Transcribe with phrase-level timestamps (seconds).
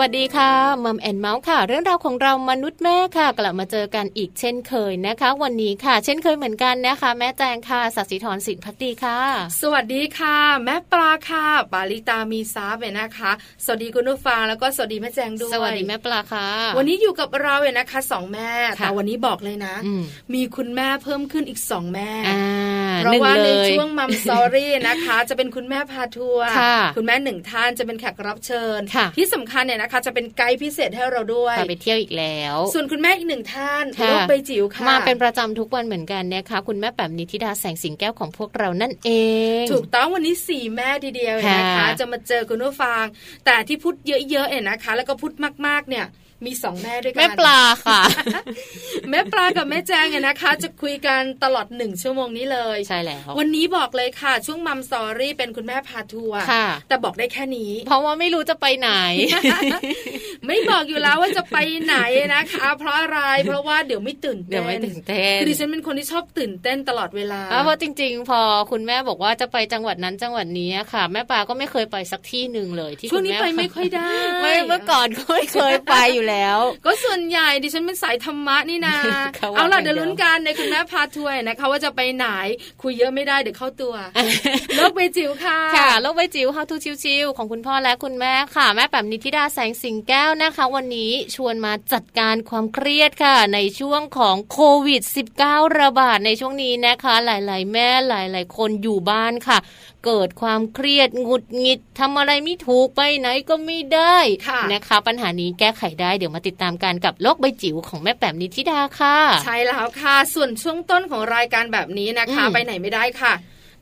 [0.00, 0.52] วัสดีค่ะ
[0.84, 9.18] Mom and Mouth ค่ะ เรื่องราวของเรามนุษย์แม่ค่ะ กลับมาเจอกันอีกเช่นเคยนะคะ วันนี้ค่ะ เช่นเคยเหมือนกันนะคะ แม่แจงค่ะสัสิธรสินพักดีค่ะ
[9.62, 13.32] สวัสดีค่ะ แม่ปลาค่ะปาลิตามีซับเนะคะ
[13.64, 16.48] สวัสดีคุณผู้ฟังแล้วก็สวัสดีแม่แจงด้วยสวัสดีแม่ปลาค่ะ
[16.78, 19.74] วันนี้อยู่กับเราเนี่ยนะคะสองแม่แต่วันนี้บอกเลยนะ
[20.34, 22.10] มีคุณแม่เพิ่มขึ้นอีกสองแม่
[22.98, 26.48] เพราะว่าในช่วง Mom Story นะคะ จะเป็นคุณแม่พาทัวร์
[26.96, 28.80] คุณแม่หนึ่งท่านจะเป็นแขกรับเชิญ
[29.18, 39.10] ที่สำคัญเนี่ยนะคะ จะเป็นไกด์พิเศษให้เราด้วยไปเที่ยวอีกแล้ว ส่วนคุณแม่อีกหนึ่งท่านโลกใบจิ๋วค่ะ มาเป็นประจำทุกวันเหมือนกันนะคะคุณแม่แบบนิติดาแสงสิงแก้วของพวกเรานั่นเอ
[39.62, 43.04] ง ถูกต้องวันนี้สี่แม่ทีเดียวนะคะ จะมาเจอคุณผู้ฟัง
[43.44, 43.94] แต่ที่พูด
[44.30, 45.32] เยอะๆเนี่ยนะคะ แล้วก็พูด
[45.66, 46.06] มากๆเนี่ย
[46.44, 48.00] มีสองแม่ด้วยกันแม่ปลาค่ะ
[49.10, 56.40] แม่ปลากับแม่แจงเนี่ยนะคะ จะคุยกันตลอดหนึ่งชั่วโมงนี้เลยใช่แล้ววันนี้บอกเลยค่ะ ช่วงมัมสอรี่เป็นคุณแม่พาทัวร์
[56.88, 58.90] แต่บอกได้แค่นี้ เพราะว่าไม่รู้จะไปไหน
[60.46, 61.96] ไม่บอกอยู่แล้วว่าจะไปไหน
[62.34, 68.40] นะคะ เพราะอะไรเพราะว่าเดี๋ยวไม่ตื่นเต้นเดี๋ยวไม่ตื่นเต้นคือดิฉันเป็นคนที่ชอบตื่นเต้นตลอดเวลาเพราะจริง ๆ พอ
[68.70, 74.10] คุณแม่บอกว่าจะไปจังหวัดนั้นจังหวัดนี้ค่ะ แม่ปาก็ไม่เคยไปสักที่หนึ่งเลยที่ช่วงนี้ไปไม่ค่อยได้
[74.42, 78.96] ไม่เมื่อก่อนก็ไม่เคยไปอยู่แล้ว ก็ส่วนใหญ่ดิฉันเป็นสายธรรมะนี่นา
[79.56, 82.26] เอาล่ะเดี๋ยวลุ้นกันในคุณแม่พาทัวร์นะคะว่าจะไปไหน
[82.82, 83.94] คุยเยอะไม่ได้เดี๋ยวเข้าตัว
[84.76, 95.02] โลกใบจิ๋วค่ะค่ะโลกใบจิ๋ว How to ชิวๆของคุณพ่อและคุณแม่ค่ะ แม่แป๋มนิติดาแสงสิงแก้วนะคะ วันนี้ชวนมาจัดการความเครียดค่ะ ในช่วงของโควิด
[95.40, 99.58] -19 ระบาดในช่วงนี้นะคะ หลาย ๆ แม่หลาย ๆ คนอยู่บ้านค่ะ
[100.04, 113.34] เกิดความเครียดงุดหงิดทำอะไรไม่ถูกไปไหนก็ไม่ได้ะนะคะ ปัญหานี้แก้ไขได้เดี๋ยวมาติดตามกันกับโลกใบจิ๋วของแม่แป๋มนิติดาค่ะ ใช่แล้วค่ะ ส่วนช่วงต้นของรายการแบบนี้นะคะ ไปไหนไม่ได้ค่ะ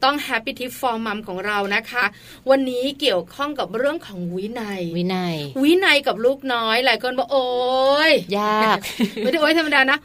[0.04, 2.04] ต้อง Happy Tip for Mom ของเรานะคะ
[2.50, 7.46] วันนี้เกี่ยวข้องกับเรื่องของวินัย วินัย วินัยกับลูกน้อย หลายคนบอกโอ้
[8.10, 8.78] ยยาก
[9.16, 9.98] ไม่ได้โอ้ยธรรมดานะ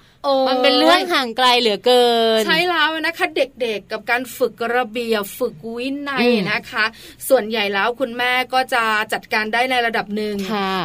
[0.48, 2.06] มันเป็นเรื่องห่างไกลเหลือเกิ
[2.39, 6.86] น ใช่แล้วนะคะ เด็กๆกับการฝึกระเบียบฝึกวินัยนะคะ
[7.30, 8.83] ส่วนใหญ่แล้วคุณแม่ก็จะ
[9.13, 10.36] จัดการได้ในระดับหนึ่ง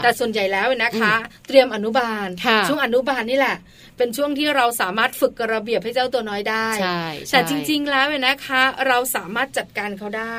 [0.02, 1.14] แต่ส่วนใหญ่แล้วนะคะ
[1.48, 2.26] เตรียมอนุบาล
[2.68, 3.56] ช่วงอนุบาลนี่แหละ
[3.98, 10.38] เป็นช่วงที่เราสามารถฝึกกระเบียบให้เจ้าตัวน้อยได้ ใช่แต่จริง ๆ แล้วนะคะ เราสามารถจัดการเขาได้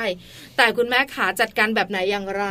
[0.58, 2.44] แต่คุณแม่ขาจัดการแบบไหนอย่างไร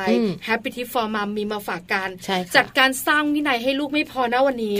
[0.49, 2.09] Happy Tip for Mom มีมาฝากกัน
[2.56, 4.75] จัดการสร้างวินัยให้ลูกไม่พอนะวันนี้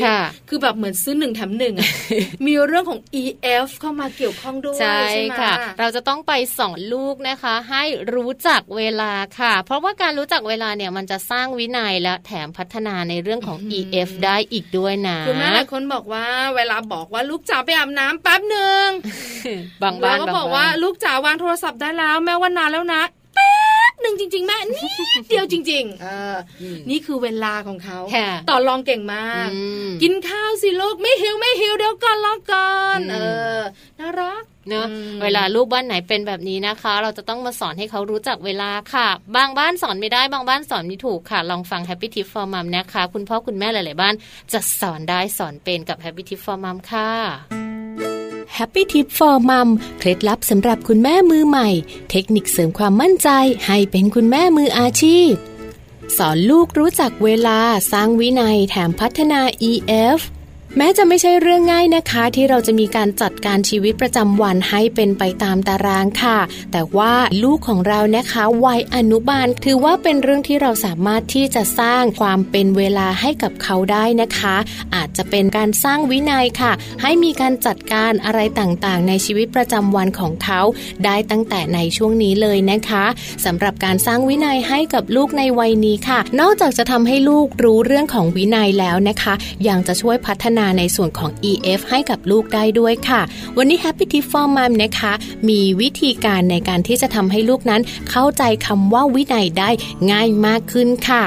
[0.49, 1.75] คือแบบเหมือนซื้อหนึ่งแถมหนึ่ง
[2.47, 5.03] มีเรื่องของ EF เข้ามาเกี่ยวข้องด้วยใช่
[5.41, 7.85] ค่ะเราจะต้องไปสอนลูกนะคะ ให้
[8.15, 16.27] รู้จักเวลาค่ะ เพราะว่าการรู้จักเวลาเนี่ยมันจะสร้างวินัยและแถมพัฒนาในเรื่องของ EF ได้อีกด้วยนะคุณแม่หลายคนบอกว่า
[16.57, 18.87] เวลาบอกว่าลูกจ๋าไปอาบน้ำแป๊บหนึ่ง
[19.83, 23.14] บางบ้านก็บอกว่าลูกจ๋าวางโทรศัพท์ได้แล้วแม่ว่านานแล้วนะแป๊บ
[24.03, 24.89] หนึ่งจริง ๆ แม่นี่
[25.29, 26.37] เดียวจริงๆเออ
[26.91, 27.99] นี่คือเวลาของเขา
[28.51, 29.49] ต่อรองเก่งมาก
[30.03, 33.17] กินข้าวสิลูกไม่หิวไม่หิวเดี๋ยวก่อนรอก่อนเอ
[33.59, 33.61] อ
[34.01, 34.87] น่ารักเนอะ
[35.23, 44.15] เวลาลูกบ้านไหนเป็นแบบนี้นะคะ เราจะต้องมาสอนให้เขารู้จักเวลาค่ะ บางบ้านสอนไม่ได้บางบ้านสอนไม่ถูกค่ะ ลองฟัง Happy Tip for Mom นะคะ คุณพ่อคุณแม่หลาย ๆ บ้าน
[44.53, 47.11] จะสอนได้สอนเป็นกับ Happy Tip for Mom ค่ะ
[48.57, 49.69] Happy Tip for Mom
[49.99, 51.69] เคล็ดลับสำหรับคุณแม่มือใหม่
[52.11, 53.29] เทคนิคเสริมความมั่นใจ
[53.67, 55.31] ให้เป็นคุณแม่มืออาชีพ
[56.17, 57.59] สอนลูกรู้จักเวลา
[57.93, 60.19] สร้างวินัยแถมพัฒนา EF
[60.79, 66.39] แม้จะไม่ใช่เรื่องง่ายนะคะ ที่เราจะมีการจัดการชีวิตประจำวันให้เป็นไปตามตารางค่ะ
[66.73, 74.57] แต่ว่าลูกของเรานะคะวัยอนุบาล ถือว่าเป็นเรื่องที่เราสามารถที่จะสร้างความเป็นเวลาให้กับเขาได้นะคะ
[74.95, 76.73] อาจจะเป็นการสร้างวินัยค่ะ
[77.03, 80.61] ให้มีการจัดการอะไรต่างๆ ในชีวิตประจำวันของเขา
[81.05, 83.05] ได้ตั้งแต่ในช่วงนี้เลยนะคะ
[83.45, 89.35] สำหรับการสร้างวินัยให้กับลูกในวัยนี้ค่ะ นอกจากจะทำให้ลูกรู้เรื่องของวินัยแล้วนะคะ
[89.69, 93.21] ยังจะช่วยพัฒนาาในส่วนของ EF ให้กับลูกได้ด้วยค่ะ
[93.57, 95.13] วันนี้ Happy Tip for Mom นะคะ
[95.49, 99.71] มีวิธีการในการที่จะทำให้ลูกนั้น เข้าใจคำว่าวินัยได้
[100.11, 101.25] ง่ายมากขึ้นค่ะ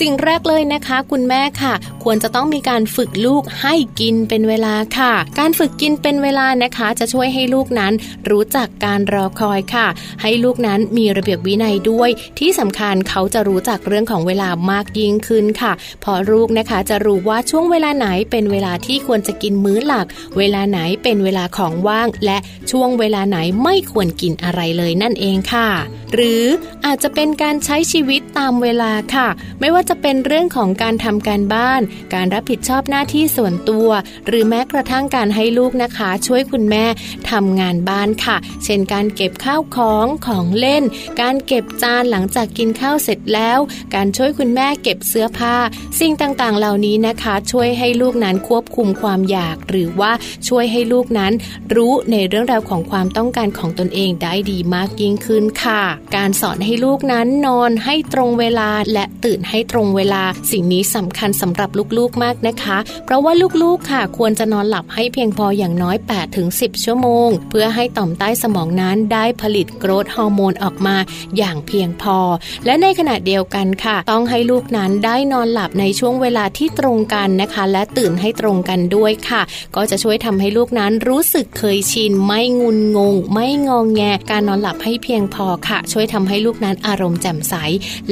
[0.00, 7.92] สิ่งแรกเลยนะคะ คุณแม่ค่ะ ควรจะต้องมีการฝึกลูกให้กินเป็นเวลาค่ะ การฝึกกินเป็นเวลานะคะ จะช่วยให้ลูกนั้น
[8.30, 9.86] รู้จักการรอคอยค่ะ
[10.22, 15.72] ให้ลูกนั้นมีระเบียบวินัยด้วย ที่สำคัญเขาจะรู้จักเรื่องของเวลามากยิ่งขึ้นค่ะ
[16.04, 20.06] พอลูกนะคะจะรู้ว่าช่วงเวลาไหนเป็นเวลาที่ควรจะกินมื้อหลัก
[20.36, 22.38] เวลาไหนเป็นเวลาของว่าง และ
[22.70, 25.68] ช่วงเวลาไหนไม่ควรกินอะไรเลยนั่นเองค่ะ
[26.14, 26.44] หรือ
[26.86, 29.28] อาจจะเป็นการใช้ชีวิตตามเวลาค่ะ
[29.60, 31.80] ไม่ว่าจะเป็นเรื่องของการทำการบ้าน
[32.14, 33.88] การรับผิดชอบหน้าที่ส่วนตัว
[34.26, 36.84] หรือแม้กระทั่งการให้ลูกนะคะ ช่วยคุณแม่
[37.30, 40.84] ทำงานบ้านค่ะ เช่นการเก็บข้าวของของเล่น
[41.20, 43.58] การเก็บจานหลังจากกินข้าวเสร็จแล้ว
[43.94, 45.56] การช่วยคุณแม่เก็บเสื้อผ้า
[46.00, 50.12] สิ่งต่างๆ เหล่านี้นะคะ ช่วยให้ลูกนั้นควบคุมความอยาก หรือว่า
[50.48, 51.32] ช่วยให้ลูกนั้น
[51.74, 55.82] รู้ในเรื่องราวของความต้องการของตนเองได้ดีมากยิ่งขึ้นค่ะ
[56.16, 70.96] การสอนให้ลูกนั้นนอนให้ตรงเวลาและตื่นให้ตรงเวลา สิ่งนี้สำคัญสำหรับลูกๆมากนะคะ เพราะว่าลูกๆค่ะ ควรจะนอนหลับให้เพียงพออย่างน้อย8ถึง10 ชั่วโมง เพื่อให้ต่อมใต้สมองนั้นได้ผลิตโกรทฮอร์โมนออกมา
[71.36, 72.18] อย่างเพียงพอ
[72.66, 79.42] และในขณะเดียวกันค่ะ ต้องให้ลูกนั้นได้นอนหลับในช่วงเวลาที่ตรงกันนะคะ และตื่นให้ตรงกันด้วยค่ะ
[79.76, 87.54] ก็จะช่วยทำให้ลูกนั้นรู้สึกเคยชิน ไม่งุนงง ไม่งองแง การนอนหลับให้เพียงพอค่ะ ช่วยทำให้ลูกนั้นอารมณ์แจ่มใส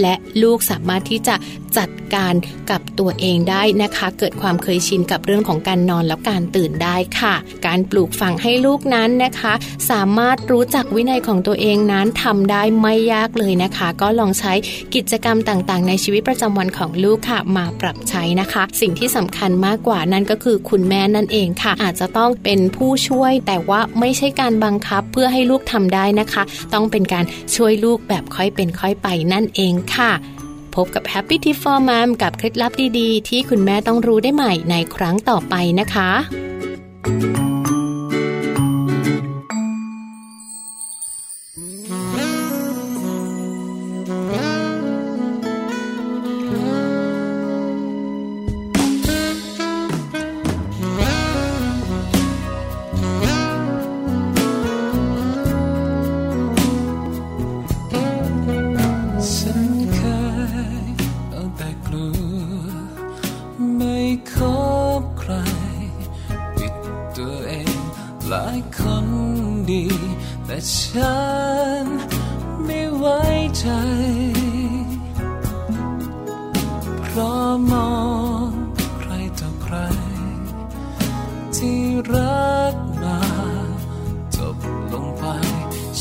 [0.00, 1.34] และลูกสามารถที่จะ
[1.78, 2.34] จัดการ
[2.70, 7.34] กับตัวเองได้นะคะ เกิดความเคยชินกับเรื่องของการนอนและการตื่นได้ค่ะ
[7.66, 9.52] การปลูกฝังให้ลูกนั้นนะคะ
[9.90, 14.52] สามารถรู้จักวินัยของตัวเองนั้นทำได้ไม่ยากเลยนะคะ ก็ลองใช้
[14.94, 26.42] กิจกรรมต่างๆ ในชีวิตประจำวันของลูกค่ะ มาปรับใช้นะคะ สิ่งที่สำคัญมากกว่านั่นก็คือคุณแม่นั่นเองค่ะ อาจจะต้องเป็นผู้ช่วย แต่ว่าไม่ใช่การบังคับเพื่อให้ลูกทำได้นะคะ
[26.74, 27.24] ต้องเป็นการ
[27.56, 30.12] ช่วยลูกแบบค่อยเป็นค่อยไปนั่นเองค่ะ
[30.74, 37.47] พบกับ Happy Tip for Mom กับเคล็ดลับดีๆ ที่คุณแม่ต้องรู้ได้ใหม่ในครั้งต่อไปนะคะ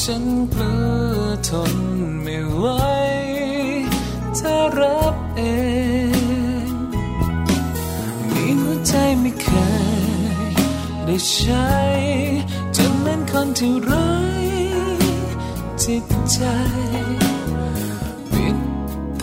[0.09, 1.73] ฉันเผลอทน
[2.23, 2.65] ไม่ไหว
[4.39, 5.41] ถ้ารับเอ
[6.67, 6.71] ง
[8.31, 9.47] มีหัวใจไม่เค
[10.41, 10.53] ย
[11.05, 11.71] ได้ใช้
[12.77, 14.11] จนเป็นคนที่ไร้
[15.83, 16.39] จิตใจ
[18.31, 18.57] ปิด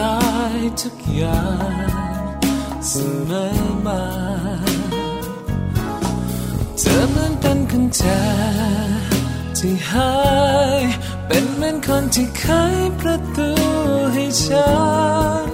[0.01, 0.19] ตา
[0.55, 1.45] ยทุกอย่า
[2.37, 2.39] ง
[2.89, 2.93] เส
[3.29, 3.49] มอ
[3.87, 4.03] มา
[6.79, 9.14] เธอเหมือนเป็นคนเธอ
[9.67, 10.15] ที่หา
[10.81, 10.83] ย
[11.27, 12.45] เป็นเหมือนคนที่ไข
[13.01, 13.51] ประตู
[14.15, 14.73] ให้ฉั
[15.49, 15.51] น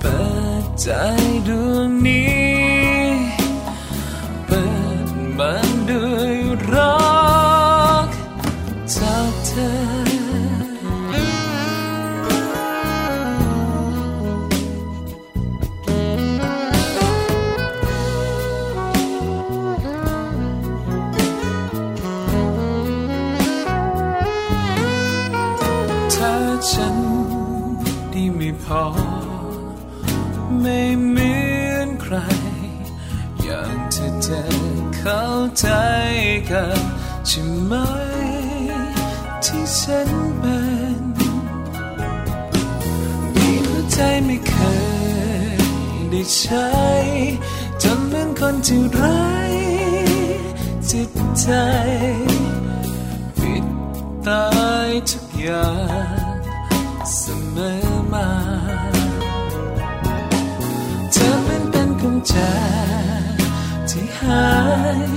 [0.00, 0.20] เปิ
[0.62, 0.88] ดใจ
[1.48, 3.06] ดวงนี้
[4.46, 4.64] เปิ
[5.06, 5.08] ด
[5.38, 5.71] มา
[36.52, 36.66] กั
[37.26, 37.72] ใช่ไหม
[39.44, 40.58] ที่ฉันเป็
[41.00, 41.02] น
[43.34, 44.54] มีหัวใจไม่เค
[45.50, 45.58] ย
[46.10, 46.70] ได้ใช้
[47.82, 49.22] จนเหมือนคนที่ไร้
[50.90, 51.48] จิตใจ
[53.38, 53.64] ปิด
[54.26, 54.46] ตา
[54.88, 55.70] ยทุกอย่า
[56.34, 56.36] ง
[57.16, 57.20] เส
[57.54, 57.76] มอ
[58.12, 58.28] มา
[61.12, 62.34] เธอเมันเป็นกุญแจ
[63.88, 64.46] ที่หา
[64.98, 65.12] ย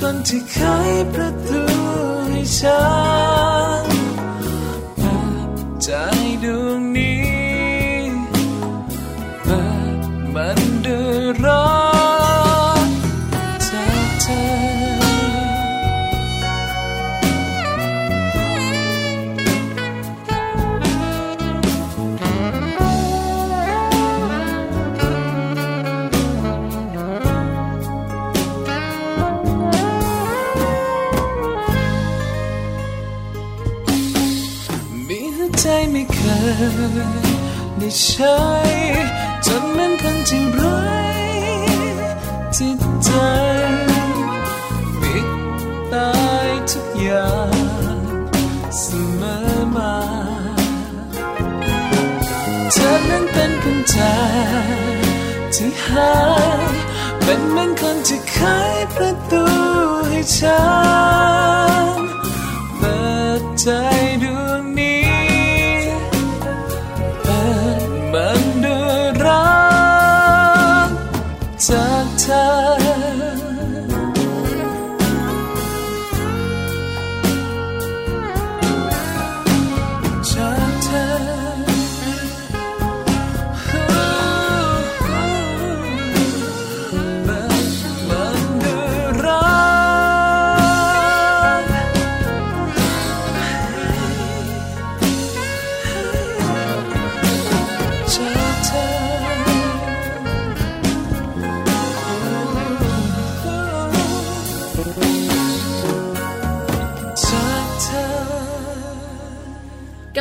[0.00, 0.56] คนที่เค
[0.90, 1.62] ยประตู
[2.30, 2.82] ให้ฉั
[3.82, 3.84] น
[4.96, 5.02] แบ
[5.48, 5.90] บดใจ
[37.78, 38.38] ได้ใช้
[39.46, 40.80] จนมันคันที่ร้า
[42.56, 43.10] จิตใจ
[45.00, 45.28] ปิด
[45.92, 46.10] ตา
[46.46, 48.08] ยทุกอย่าง
[48.78, 48.84] เส
[49.20, 49.38] มอ
[49.76, 49.96] มา
[52.72, 53.98] เธอนั้นเป็นคนใจ
[55.54, 56.14] ที่หา
[56.72, 56.74] ย
[57.22, 58.38] เป็นเหมือนคนที่ไข
[58.94, 59.44] ประตู
[60.08, 60.62] ให้ฉั
[61.96, 62.00] น
[62.78, 62.98] เปิ
[63.40, 63.68] ดใจ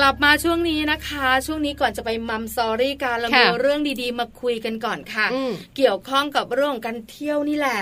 [0.05, 5.27] ลับมาช่วงนี้นะคะ ช่วงนี้ก่อนจะไปมัมซอรี่การเรามีเรื่องดีๆ มาคุยกันก่อนค่ะ
[5.77, 7.79] เกี่ยวข้องกับเรื่องการเที่ยวนี่แหละ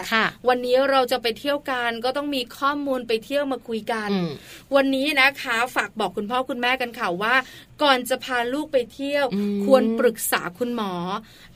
[0.48, 4.10] วันนี้เราจะไปเที่ยวกันก็ต้องมีข้อมูลไปเที่ยวมาคุยกัน
[4.76, 7.36] วันนี้นะคะฝากบอกคุณพ่อคุณแม่กันค่ะว่า
[7.84, 9.26] ก่อนจะพาลูกไปเที่ยว
[9.66, 10.94] ควรปรึกษาคุณหมอ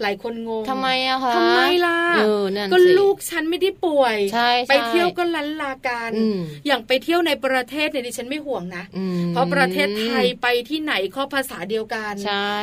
[0.02, 2.00] หลายคนงงทำไมอะคะทำไมล่ะ
[2.72, 4.18] ก็ลูกฉันไม่ได้ป่วย
[4.70, 6.12] ไปเที่ยวก็ลันลาการ
[6.68, 8.84] อย่างไปเที่ยวในประเทศเนี่ยดิฉันไม่ห่วงนะ
[9.30, 12.58] เพราะประเทศไทยไปที่ไหนข้อภาษาเดียวกัน ใช่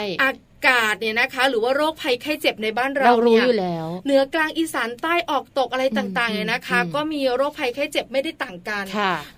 [0.68, 8.84] กาศเนี่ยนะคะ หรือว่าโรคภัยไข้เจ็บในบ้านเราเรารู้อยู่แล้วเหนือกลางอีสานใต้ออกตกอะไรต่างๆเนี่ยนะคะ ก็มีโรคภัยไข้เจ็บไม่ได้ต่างกัน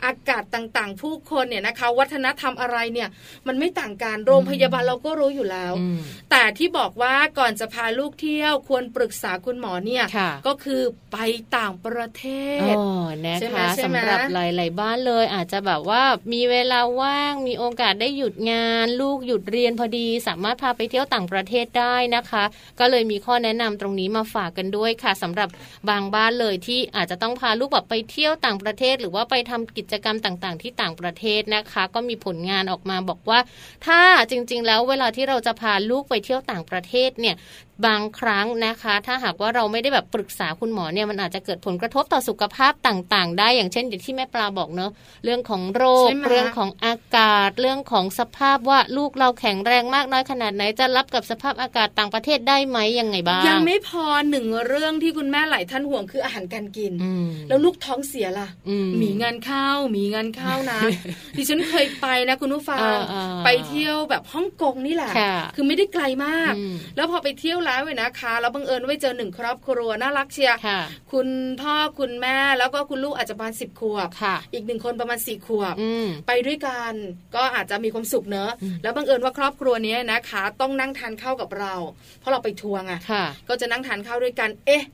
[0.04, 3.08] อากาศต่างๆ ผู้คนเนี่ยนะคะ วัฒนธรรมอะไรเนี่ย
[3.46, 5.72] มันไม่ต่างกันโรงพยาบาลเราก็รู้อยู่แล้ว
[6.30, 10.04] แต่ที่บอกว่าก่อนจะพาลูกเที่ยวควรปรึกษาคุณหมอเนี่ย
[10.46, 11.18] ก็คือไป
[11.56, 12.24] ต่างประเท
[12.58, 12.74] ศ
[13.26, 16.02] นะคะสำหรับหลาย ๆ บ้านเลยอาจจะแบบว่า
[16.32, 22.44] มีเวลาว่างมีโอกาสได้หยุดงาน ลูกหยุดเรียนพอดีสามารถพาไปเที่ยวต่างต่างประเทศได้นะคะ
[22.80, 25.48] ก็เลยมีข้อแนะนำตรงนี้มาฝากกันด้วยค่ะสำหรับ
[25.90, 33.38] บางบ้านเลยที่อาจจะต้องพาลูกแบบไปเที่ยวต่างประเทศ หรือว่าไปทำกิจกรรมต่างๆ ที่ต่างประเทศนะคะ ก็มีผลงานออกมาบอกว่า
[33.86, 37.34] ถ้าจริง ๆ แล้วเวลาที่เราจะพาลูกไปเที่ยวต่างประเทศเนี่ย
[37.86, 44.90] บางครั้งนะคะ ถ้าหากว่าเราไม่ได้แบบปรึกษาคุณหมอเนี่ยมันอาจจะเกิดผลกระทบต่อสุขภาพต่างๆ ได้อย่างเช่นอย่างที่แม่ปลาบอกเนาะ
[45.24, 56.92] เรื่องของโรค เรื่องของอากาศ เรื่องของสภาพว่าลูกเราแข็งแรงมากน้อยขนาดไหนจะรับกับสภาพอากาศต่างประเทศได้ไหมยังไงบ้างยังไม่พอหนึ่งเรื่องที่คุณแม่หลายท่านห่วงคืออาหารการกิน
[57.48, 58.48] แล้วลูกท้องเสียล่ะ
[59.02, 60.80] มีงานข้าวมีงานข้าวนะ
[61.36, 62.78] ดิฉันเคยไปนะคุณผู้ฟัง
[63.44, 65.12] ไปเที่ยวแบบฮ่องกงนี่แหละ
[65.54, 66.52] คือไม่ได้ไกลมาก
[66.96, 70.56] แล้วพอไปเที่ยวแล้วเว้ยนะคะแล้วบังเอิญไว้เจอหนึ่งครอบครัวน่ารักเชียร์
[71.12, 71.28] คุณ
[71.60, 74.08] พ่อคุณแม่แล้วก็คุณลูกอาจจะประมาณสิบขวบ
[74.54, 75.74] อีกหนึ่งคนประมาณสี่ขวบ
[76.26, 76.92] ไปด้วยกัน
[77.36, 78.50] ก็อาจจะมีความสุขเนอะ
[78.82, 81.74] แล้วบังเอิญว่าครอบครัวนี้นะคะ ต้องนั่งทานข้าวกับเรา
[82.18, 82.92] เพราะเราไปทัวร์ไง
[83.48, 84.84] ก็จะนั่งทานข้าวด้วยกัน เอ๊ะ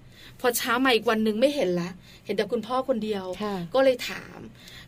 [0.40, 1.90] พอเช้ามาอีกวันหนึ่งไม่เห็นละ
[2.26, 3.24] เห็นแต่คุณพ่อคนเดียว
[3.74, 4.38] ก็เลยถาม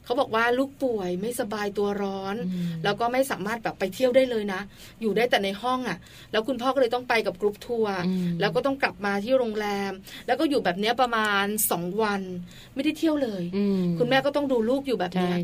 [0.05, 2.37] เขาบอกว่าลูกป่วยไม่สบายตัวร้อน
[2.85, 4.61] แล้วก็ไม่สามารถแบบไปเที่ยวได้เลยนะ
[5.01, 5.99] อยู่ได้แต่ในห้องอะ
[6.33, 7.95] แล้วคุณพ่อก็เลยต้องไปกับกรุ๊ปทัวร์
[8.41, 9.93] แล้วก็ต้องกลับมาที่โรงแรม
[10.27, 12.21] แล้วก็อยู่แบบนี้ประมาณสองวัน
[12.75, 13.43] ไม่ได้เที่ยวเลย
[13.99, 15.35] คุณแม่ก็ต้องดูลูกอยู่แบบนี้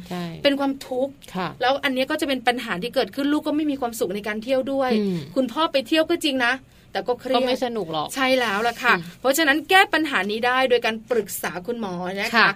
[0.43, 1.13] เป็นความทุกข์
[1.61, 4.91] แล้วอันนี้ก็จะเป็นปัญหาที่เกิดขึ้นลูกก็ไม่มีความสุขในการเที่ยวด้วย
[5.37, 6.53] คุณพ่อไปเที่ยวก็จริงนะ
[6.93, 12.49] แต่ก็เครียดก็ไม่สนุกหรอกใช่แล้วล่ะค่ะ เพราะฉะนั้นแก้ปัญหานี้ได้โดยการปรึกษาคุณหมอนะคะ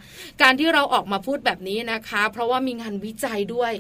[0.42, 3.72] การที่เราออกมาพูดแบบนี้นะคะ เพราะว่ามีงานวิจัยด้วย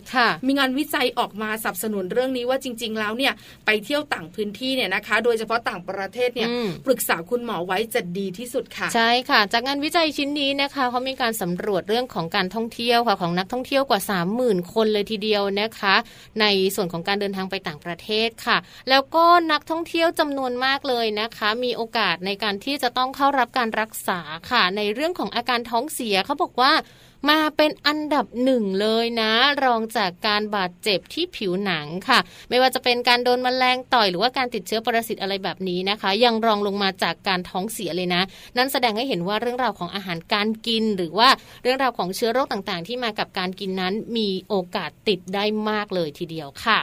[0.46, 3.32] มีงานวิจัยออกมาสนับสนุนเรื่องนี้ว่าจริง ๆ แล้วเนี่ย
[3.66, 6.48] ไปเที่ยวต่างพื้นที่เนี่ยนะคะ โดยเฉพาะต่างประเทศเนี่ย
[6.86, 14.00] ปรึกษาคุณหมอไว้จะดีที่สุดค่ะ ใช่ค่ะ จากงานวิจัยชิ้นนี้นะคะเขามีการสำรวจเรื่องของการท่องเที่ยวค่ะของนักท่องเที่ยวกว่า
[14.36, 15.94] 30,000 คนเลยทีเดียวนะคะ
[16.40, 18.56] ในส่วนของการเดินทางไปต่างประเทศค่ะ
[18.90, 26.72] แล้วก็นักท่องเที่ยวจำนวนมากเลยนะนะคะ มีโอกาสในการที่จะต้องเข้ารับการรักษาค่ะ ในเรื่องของอาการท้องเสียเขาบอกว่า
[27.30, 29.32] มาเป็นอันดับหนึ่งเลยนะ
[29.64, 32.18] รองจากการบาดเจ็บที่ผิวหนังค่ะ
[32.50, 38.22] ไม่ว่าจะเป็นการโดนมแมลงต่อยหรือว่าการติดเชื้อปรสิตอะไรแบบนี้นะคะ ยังรองลงมาจากการท้องเสียเลยนะ
[38.56, 41.28] นั่นแสดงให้เห็นว่าเรื่องราวของอาหารการกิน หรือว่า
[41.62, 46.78] เรื่องราวของเชื้อโรคต่างๆ ที่มากับการกินนั้นมีโอกาสติดได้มากเลยทีเดียวค่ะ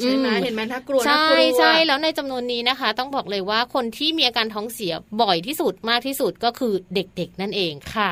[0.00, 8.10] ใช่ไหมเห็นไหมถ้ากลัวใช่ใช่แล้วในจำนวนนี้นะคะ ต้องบอกเลยว่าคนที่มีอาการท้องเสียบ่อยที่สุดมากที่สุดก็คือเด็กๆนั่นเองค่ะ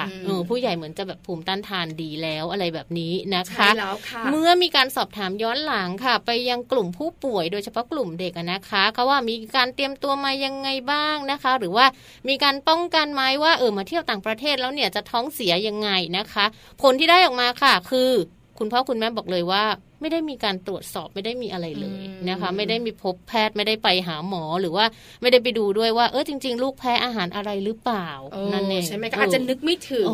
[0.49, 3.69] ผู้ใหญ่เหมือนจะแบบภูมิต้านทานดีแล้วอะไรแบบนี้นะคะ
[4.11, 11.87] คะเมื่อมีการสอบถามย้อนหลังค่ะ ไปยังกลุ่มผู้ป่วยโดยเฉพาะกลุ่มเด็กนะคะเขาว่ามีการเตรียมตัวมายังไงบ้างนะคะ หรือว่า
[12.29, 16.45] มีการป้องกันไหมว่าเออมาเที่ยวต่างประเทศแล้วเนี่ยจะท้องเสียยังไงนะคะ
[16.83, 18.11] ผลที่ได้ออกมาค่ะคือ
[18.59, 19.65] คุณพ่อคุณแม่บอกเลยว่า
[20.01, 24.85] ไม่ได้มีการตรวจสอบไม่ได้มีอะไรเลยนะคะ ไม่ได้มีพบแพทย์ไม่ได้ไปหาหมอหรือว่า
[25.23, 28.09] ไม่ได้ไปดูด้วยว่าเออจริง ๆ ลูกแพ้อาหารอะไรหรือเปล่า
[28.53, 30.09] นั่นเองใช่ไหมคะอาจจะนึกไม่ถึง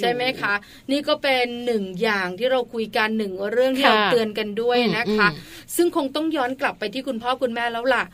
[0.00, 0.54] ใช่ไหมคะ
[0.90, 5.28] นี่ก็เป็นหนึ่งอย่างที่เราคุยกันหนึ่งเรื่องที่เราเตือนกันด้วยนะคะ
[5.76, 8.04] ซึ่งคงต้องย้อนกลับไปที่คุณพ่อคุณแม่แล้วล่ะ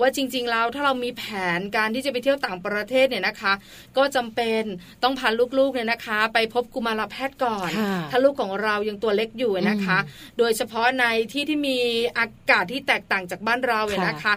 [0.00, 1.24] ว่าจริง ๆ แล้วถ้าเรามีแผ
[1.58, 3.52] นการที่จะไปเที่ยวต่างประเทศเนี่ยนะคะ
[3.96, 4.62] ก็จำเป็น
[5.02, 5.28] ต้องพา
[5.58, 7.70] ลูกๆเนี่ยนะคะ ไปพบกุมารแพทย์ก่อน
[8.10, 9.98] ถ้าลูกของเรายังตัวเล็กอยู่นะคะ
[10.38, 11.78] โดยเฉพาะในที่ที่มี
[12.18, 14.34] อากาศที่แตกต่างจากบ้านเราเนี่ยนะคะ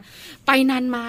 [0.48, 1.00] ไปนานไหม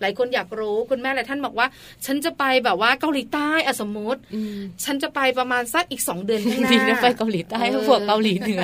[0.00, 1.66] หลายคนอยากรู้คุณแม่หลายท่านบอกว่า
[2.06, 4.20] ฉันจะไปแบบว่าเกาหลีใต้อสมมติ
[4.84, 8.62] ฉันจะไปประมาณสักอีกสองเดือนข้างหน้าดีนะไปเกาหลีใต้พวกเกาหลีเหนือ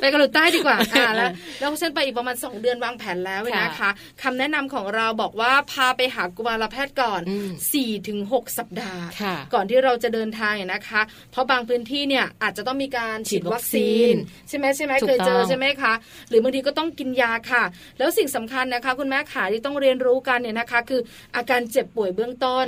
[0.00, 0.76] ไปเกาหลีใต้ดีกว่า
[1.16, 1.30] แล้ว
[1.60, 3.83] แล้วฉันไปอีกประมาณสองเดือนวางแผนแล้วนะคะ
[4.22, 7.20] คำแนะนำของเราบอกว่าพาไปหากุมารแพทย์ก่อน
[7.50, 9.04] 4ี่ถึงหสัปดาห์
[9.54, 11.00] ก่อนที่เราจะเดินทางเนี่ยนะคะ
[11.32, 14.14] เพราะบางพื้นที่เนี่ยอาจจะต้องมีการฉีดวัคซีน
[14.48, 15.92] ใช่ไหมใช่ไหมเคยเจอใช่ไหมคะ
[16.28, 17.64] หรือบางทีก็ต้องกินยาค่ะ
[17.98, 21.00] แล้วสิ่งสำคัญนะคะ คุณแม่ขาที่ต้องเรียนรู้กันเนี่ยนะคะ คือ
[21.36, 22.64] อาการเจ็บป่วยเบื้องต้น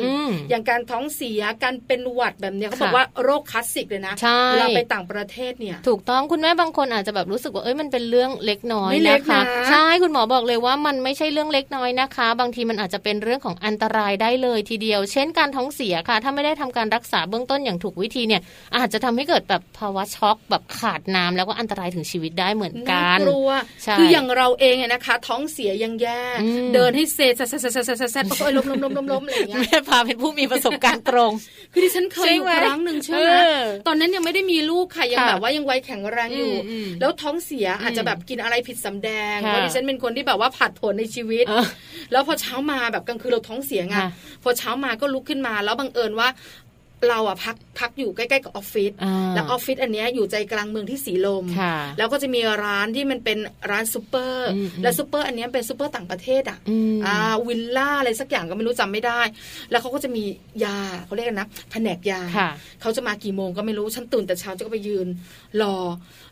[0.50, 4.14] อย่างการท้องเสียการเป็นหวัดแบบนี้เขาบอกว่าโรคคลาสสิกเลยนะ
[4.58, 18.42] เราไปต่างประเทศเนี่ยถูกต้องคุณแม่บางคนอาจจะแบบรู้สึกว่าเอ้ยมันเป็นเรื่องเล็กน้อยนะคะใช่คุณหมอบอกเลยว่ามันไม่ใช่เรื่องเล็กน้อยนะคะ บางทีมันอาจจะเป็นเรื่องของอันตรายได้เลยทีเดียว เช่นการท้องเสียค่ะ ถ้าไม่ได้ทำการรักษาเบื้องต้นอย่างถูกวิธีเนี่ย
[18.76, 23.50] อาจจะทำให้เกิดแบบภาวะช็อกแบบขาดน้ำแล้วก็อันตรายถึงชีวิตได้เหมือนกันกลัว
[23.98, 26.20] คืออย่างเราเองเนี่ยนะคะ ท้องเสียยังแย่
[26.74, 31.32] เดินให้เซซซซซซซโอ้ยล้มล้มล้มล้มล้มอะไรอย่างเงี้ยแม่พาเป็นผู้มีประสบการณ์ตรง
[31.72, 33.34] คือดิฉันเคยอยู่ครั้งหนึ่งใช่ไหม
[33.86, 36.54] ตอนนั้นยังไม่ได้มีลูกค่ะยังแบบว่ายังวัยแข็งแรงอยู่
[37.00, 41.44] แล้วท้องเสียอาจจะแบบกินอะไรผิดสำแดงเพราะดิฉันเป็นคนที่แบบว่าผัดผลในชีวิต
[42.12, 43.96] แล้วพอเช้ามาแบบกลางคืนเราท้องเสียไง
[44.42, 46.28] พอเช้ามาก็ลุกขึ้นมา แล้วบังเอิญว่า
[47.08, 48.92] เราอะพักพักอยู่ใกล้ๆกับออฟฟิศ
[49.34, 51.44] แล้วออฟฟิศอันนี้อยู่ใจกลางเมืองที่สีลม
[51.98, 53.38] แล้วก็จะมีร้านที่มันเป็น
[53.70, 54.50] ร้านซูเปอร์
[54.82, 56.58] และซูเปอร์อันนี้เป็นซูเปอร์ต่างประเทศอะ
[57.06, 59.20] อ่าวิลล่าอะไรสักอย่างก็ไม่รู้จำไม่ได้
[59.70, 60.24] แล้วเขาก็จะมี
[60.64, 62.20] ยาเขาเรียกนะแผนกยา
[62.80, 65.06] เขาจะมากี่โมงก็ไม่รู้ฉันตื่นแต่เช้าจะก็ไปยืน
[65.62, 65.76] รอ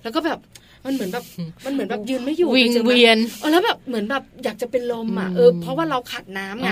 [0.03, 0.41] แล้วก็แบบ
[0.85, 1.25] มันเหมือนแบบ
[1.65, 6.69] มันเหมือนแบบยืนไม่อยู่วิงเวียนเออแล้วแบบเหมือนแบบอยากจะเป็นลมอะเออเพราะว่าเราขาดน้ำไง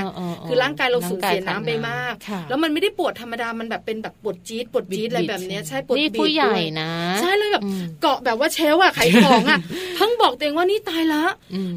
[0.48, 2.14] คือร่างกายเราสูญเสียน้ำไปมาก
[2.48, 7.62] แล้วมันไม่ได้ปวดธรรมดามันแบบเป็นแบบปวดจี๊ดปวดจี๊ดอะไรแบบนี้ใช่ปวดบีบผู้ใหญ่นะ ใช่เลยแบบ
[8.02, 9.58] เกาะแบบว่าเชลอะไขของอะ
[9.98, 11.24] ทั้งบอกตัวเองว่านี่ตายละ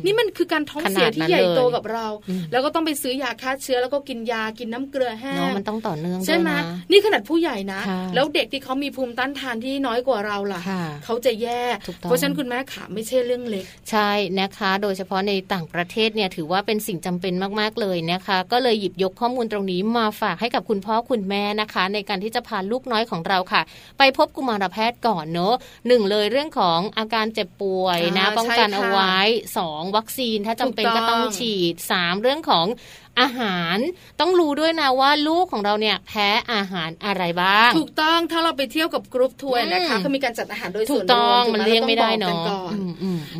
[0.05, 2.07] นี่มันคือการท้องเสียที่ใหญ่โตกับเรา
[2.51, 6.49] แล้วก็ต้องไปซื้อยาฆ่าเชื้อแล้วก็กินยากินน้ำเกลือแห้งมันต้องต่อเนื่องใช่ไหม
[6.91, 7.81] นี่ขนาดผู้ใหญ่นะ
[8.15, 10.61] แล้วเด็กที่เขามีภูมิต้านทานที่น้อยกว่าเราล่ะ
[11.05, 11.63] เขาจะแย่
[12.01, 14.11] เพราะฉะนั้นคุณแม่ขาไม่ใช่เรื่องเล็ก ใช่
[14.41, 23.61] นะคะ โดยเฉพาะในต่างประเทศเนี่ยถือว่าเป็นสิ่งจำเป็นมากๆเลยนะคะ ก็เลยหยิบยกข้อมูลตรงนี้มาฝากให้กับคุณพ่อคุณแม่นะคะ ในการที่จะพาลูกน้อยของเราค่ะ
[23.97, 25.55] ไปพบกุมารแพทย์ก่อนเนอะ
[25.87, 29.15] หนึ่งเลยเรื่องของอาการเจ็บป่วยนะป้องกันเอาไว้
[29.57, 32.65] สองวัคซีนถ้าจำเป็นก็ต้องฉีดสามเรื่องของ
[33.19, 33.77] อาหาร
[34.19, 42.71] ต้องรู้ด้วยนะว่าลูกของเราเนี่ยแพ้อาหารอะไรบ้าง ถูกต้องถ้าเราไปเที่ยวกับกรุ๊ปทัวร์นะคะเขามีการจัดอาหารโดยส่วนรวมมันเลี้ยงไม่ได้เนาะ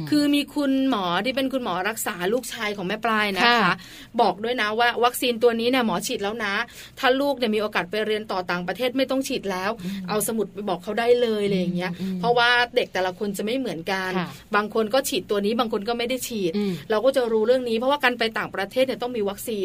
[0.10, 3.74] คือมีคุณหมอที่เป็นคุณหมอรักษาลูกชายของแม่ปลายนะคะ
[4.22, 6.54] บอกด้วยนะว่าวัคซีนตัวนี้เนี่ยหมอฉีดแล้วนะ
[7.00, 9.72] ถ้าลูกเนี่ยมีโอกาสไปเรียนต่อต่างประเทศไม่ต้องฉีดแล้ว
[10.10, 14.12] เอาสมุดไปบอกเขาได้เลยอะไรอย่างเงี้ย เพราะว่าเด็กแต่ละคนจะไม่เหมือนกัน
[14.56, 16.52] บางคนก็ฉีดตัวนี้บางคนก็ไม่ได้ฉีด
[16.90, 19.60] เราก็จะรู้เรื่องนี้เพราะว่าการไปต่างประเทศเนี่ยต้องมีวัคซี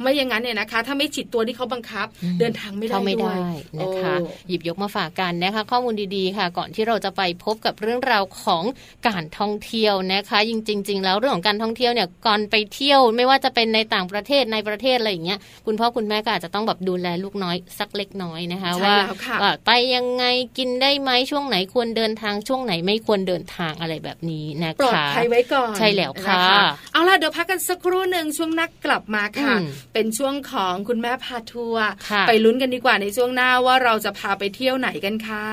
[0.00, 2.06] ไม่อย่างนั้นเนี่ยนะคะ ถ้าไม่ฉีดตัวที่เขาบังคับ
[2.40, 3.38] เดินทางไม่ได้ด้วย
[3.80, 4.14] นะคะ
[4.48, 8.64] หยิบยกมาฝากกันนะคะ ข้อมูลดีๆค่ะ ก่อนที่เราจะไปพบกับเรื่องราวของ
[9.08, 18.96] การท่องเที่ยวนะคะจริง ๆ แล้วเรื่องของการท่องเที่ยวเนี่ยก่อนไปเที่ยวไม่ว่าจะเป็นในต่างประเทศในประเทศอะไรอย่างเงี้ยคุณพ่อคุณแม่ก็อาจจะต้องแบบดูแลลูกน้อยสักเล็กน้อยนะคะว่า
[19.66, 20.24] ไปยังไง
[20.58, 26.42] กินได้ไหมช่วงไหนควรเดินทางช่วงไหนไม่ควรเดินทางอะไรแบบนี้นะคะปลอดภัยไว้ก่อนใช่แล้วค่ะ
[26.92, 29.56] เอาล่ะเดี๋ยวพักกันสักครู่หนึ่งช่วงนักกลับมาค่ะ
[29.94, 31.88] เป็นช่วงของคุณแม่พาทัวร์
[32.28, 35.46] ไปลุ้นกันดีกว่าในช่วงหน้าว่าเราจะพาไปเที่ยวไหนกันค่ะ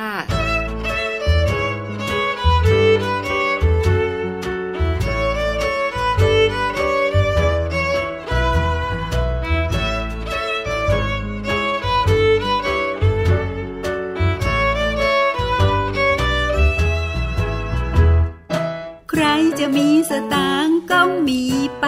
[19.60, 21.42] จะมีสตางก็มี
[21.80, 21.86] ไป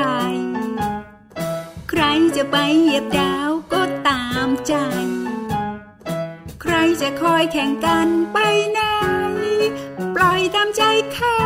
[2.01, 2.03] ร
[2.35, 4.73] จะไปเหยียบดาวก็ตามใจ
[6.61, 8.37] ใครจะคอยแข่งกันไป
[8.71, 8.81] ไหน
[10.15, 10.83] ปล่อยตามใจ
[11.13, 11.39] เขา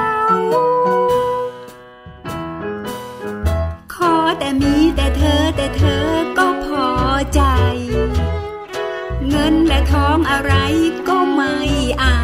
[3.93, 6.05] ขอแต่มีแต่เธอแต่เธอ
[6.37, 6.87] ก็พอ
[7.33, 7.41] ใจ
[9.29, 10.53] เงินและทองอะไร
[11.07, 11.55] ก็ไม่
[11.99, 12.19] เอา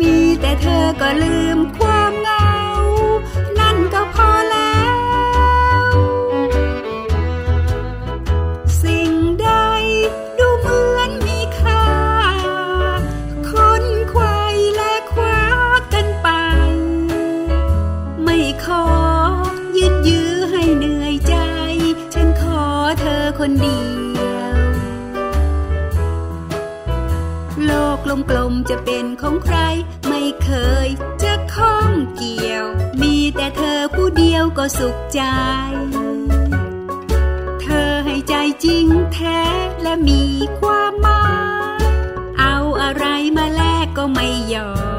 [0.00, 1.78] มีแต่เธอก็ลืมค
[28.74, 29.58] จะเป็นของใคร
[30.08, 30.50] ไม่เค
[30.86, 30.88] ย
[31.22, 32.64] จะข้องเกี่ยว
[33.02, 35.22] มีแต่เธอผู้เดียวก็สุขใจ
[37.62, 39.42] เธอให้ใจจริงแท้
[39.82, 40.22] และมี
[40.58, 41.26] ความหมา
[41.78, 41.82] ย
[42.40, 43.06] เอาอะไร
[43.36, 44.91] มาแลกก็ไม่ยอม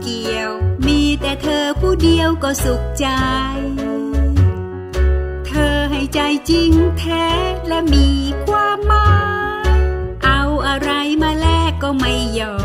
[0.00, 0.50] เกี่ยว
[0.86, 3.06] มีแต่เธอผู้เดียวก็สุขใจ
[5.46, 6.20] เธอให้ใจ
[6.50, 7.26] จริงแท้
[7.68, 8.08] และมี
[8.46, 9.12] ความหมา
[9.76, 9.80] ย
[10.24, 10.90] เอาอะไร
[11.22, 12.56] มาแลกก็ไม่ยอ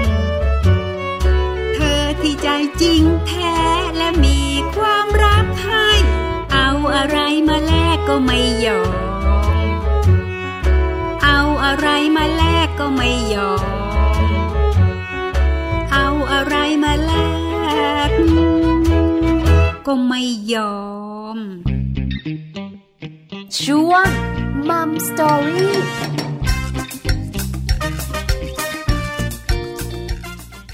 [0.00, 0.02] ม
[1.74, 2.48] เธอที่ใจ
[2.82, 3.56] จริงแท้
[3.96, 4.40] และมี
[4.76, 5.88] ความรักให้
[6.52, 9.66] เอาอะไรมาแลกก็ไม่ยอม
[11.24, 13.83] เอาอะไรมาแลกก็ไม่ยอม
[19.86, 20.22] ก็ไม่
[20.54, 20.78] ยอ
[21.36, 21.38] ม
[23.60, 24.08] ช่วง
[24.68, 25.76] มัมสตอรี่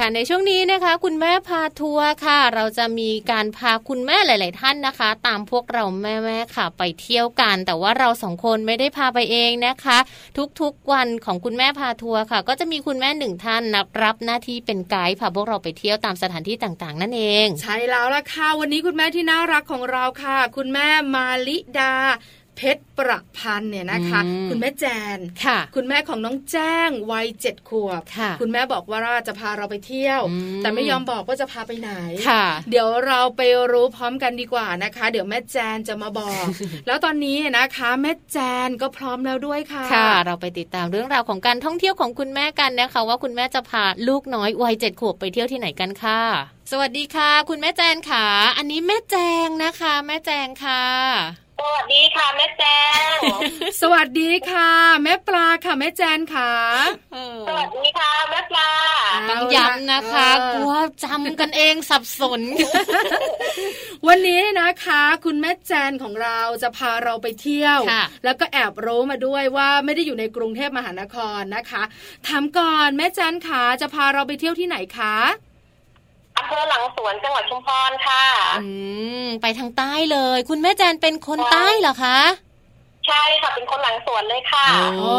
[0.02, 9.98] ค่ะในช่วงนี้นะคะ คุณแม่พาทัวร์ค่ะ เราจะมีการพาคุณแม่หลาย ๆ ท่านนะคะ ตามพวกเราแม่ๆค่ะ ไปเที่ยวกัน แต่ว่าเราสองคนไม่ได้พาไปเองนะคะ
[10.60, 21.94] ทุกๆวันของคุณแม่พาทัวร์ค่ะ ก็จะมีคุณแม่หนึ่งท่านนับรับหน้าที่เป็นไกด์พาพวกเราไปเที่ยวตามสถานที่ต่าง ๆ นั่นเอง ใช่แล้วล่ะค่ะวันนี้คุณแม่ที่น่ารักของเราค่ะ คุณแม่มาลิดา
[22.62, 24.20] เพชรประพันธ์เนี่ยนะคะ
[24.50, 24.84] คุณแม่แจ
[25.16, 30.20] นค่ะ คุณแม่ของน้องแจ้งวัยเจ็ดขวบค่ะคุณแม่บอกว่าจะพาเราไปเที่ยว
[30.58, 31.90] แต่ไม่ยอมบอกว่าจะพาไปไหน
[32.28, 33.40] ค่ะ เดี๋ยวเราไป
[33.72, 36.44] รู้พร้อมกันดีกว่านะคะ เดี๋ยวแม่แจนจะมาบอก
[36.86, 46.20] แล้วตอนนี้นะคะแม่แจนก็พร้อมแล้วด้วยค่ะค่ะ เราไปติดตามเรื่องราวของการท่องเที่ยวของคุณแม่กันนะคะ ว่าคุณแม่จะพาลูกน้อยวัยเจ็ดขวบไปเที่ยวที่ไหนกันค่ะ
[46.70, 50.84] สวัสดีค่ะ คุณแม่แจนค่ะ อันนี้แม่แจงนะคะ แม่แจงค่ะ
[51.60, 52.64] สวัสดีค่ะแม่แจ
[53.14, 53.16] ง
[53.80, 54.70] สวัสดีค่ะ
[55.02, 56.52] แม่ปลาค่ะแม่แจนค่ะ
[57.48, 58.70] สวัสดีค่ะแม่ปลา
[59.30, 62.40] ต้องย้ำนะคะกลัวจำกันเองสับสน
[64.08, 67.78] วันนี้นะคะ คุณแม่แจนของเราจะพาเราไปเที่ยว
[68.24, 71.82] แล้วก็แอบรู้มาด้วยว่าไม่ได้อยู่ในกรุงเทพมหานครนะคะ
[72.26, 75.16] ถามก่อนแม่แจนขาจะพาเราไปเที่ยวที่ไหนคะ
[76.40, 78.24] อำเภอหลังสวนจังหวัดชุมพรค่ะ
[78.62, 78.68] อื
[79.26, 82.18] ม ไปทางใต้เลย คุณแม่แจนเป็นคนใต้เหรอคะ
[83.06, 84.66] ใช่ค่ะเป็นคนหลังสวนเลยค่ะ
[85.00, 85.16] อ๋อ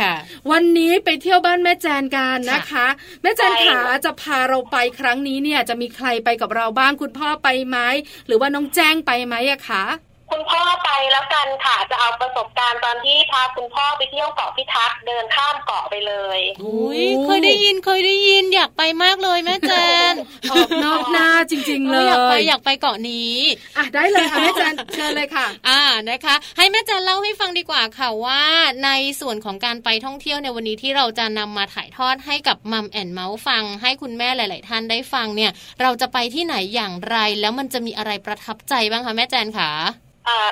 [0.00, 0.14] ค่ะ
[0.50, 2.86] วันนี้ไปเที่ยวบ้านแม่แจนกันนะคะ
[3.22, 7.78] แม่แจนขาจะพาเราไปครั้งนี้เนี่ย จะมีใครไปกับเราบ้างคุณพ่อไปไหม
[8.26, 9.84] หรือว่าน้องแจ้งไปไหมอะคะ
[10.32, 19.72] คุณพ่อไปแล้วกันค่ะจะเอาประสบการณ์ตอนที่พาคุณพ่อไปเที่ยวเกาะพิทักษ์เดินข้ามเกาะไปเลยอุ้ยเคยได้ยินเคยได้ยินอยากไปมากเลยแม่แจ
[20.12, 20.14] น
[20.52, 23.34] ออกนอกหน้าจริง ๆ เลยอยากไปอยากไปเกาะนี้
[23.76, 28.42] อะได้เลยค่ะแม่แจนเชิญเลยค่ะ อ่านะคะ ให้แม่แจนเล่าให้ฟังดีกว่าค่ะว่า
[28.84, 28.90] ใน
[29.20, 35.50] ส่วนของการไปท่องเที่ยวในวันนี้ที่เราจะนำมาถ่ายทอดให้กับมัมแอนเมาส์ฟัง ให้คุณแม่หลาย ๆ ท่านได้ฟังเนี่ย
[35.82, 39.72] เราจะไปที่ไหนอย่างไรแล้วมันจะมีอะไรประทับใจบ้างคะแม่แจนคะ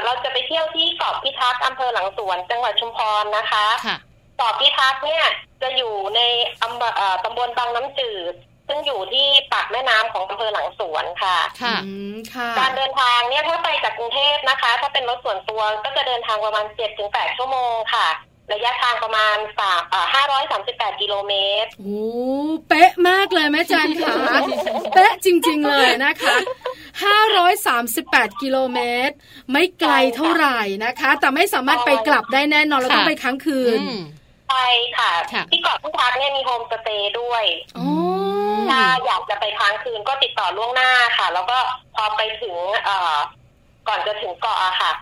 [0.05, 3.97] เราจะไปเที่ยวที่เกาะพิทักษ์อำเภอหลังสวนจังหวัดชุมพรนะคะค่ะ
[4.39, 5.25] เกาะพิทักษ์เนี่ย
[5.63, 6.21] จะอยู่ใน
[6.63, 8.35] อำเภอตำบลบางน้ำจืด
[8.69, 11.77] ซึ่งอยู่ที่ปากแม่น้ำของอำเภอหลังสวนค่ะค่ะ
[12.59, 18.07] การเดินทางเนี่ยถ้าไปจากกรุงเทพนะคะ ถ้าเป็นรถส่วนตัวก็จะเดินทางประมาณเจ็ดถึงแปดชั่วโมงค่ะ
[18.53, 19.83] ระยะทางประมาณสาม
[20.15, 21.33] ห้าร้อยสามสิบแปดกิโลเม
[21.63, 22.01] ตร โอ้
[22.69, 24.15] เป๊ะมากเลยแม่จันค่ะ
[24.95, 26.37] เป๊ะจริง ๆ เลยนะคะ
[27.59, 29.15] 538กิโลเมตร
[29.53, 33.79] ไม่ไกลเท่าไหร่นะคะ แต่ไม่สามารถไปกลับได้แน่นอนเราต้องไปค้างคืน
[34.51, 34.57] ไป
[34.99, 35.11] ค่ะ
[35.51, 37.45] ที่เกาะผู้พักเนี่ยมีโฮมสเตย์ด้วย
[38.71, 41.59] ถ้าอยากจะไปค้างคืนก็ติดต่อล่วงหน้าค่ะ แล้วก็
[41.95, 43.17] พอไปถึงเอ่อ
[43.89, 44.93] ก่อนจะถึงเกาะอะค่ะ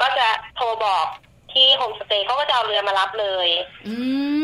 [0.00, 1.06] ก็จะโทรบอก
[1.58, 3.48] ที่โฮมสเตย์เขาก็จะเอาเรือมารับเลย
[3.88, 3.94] อื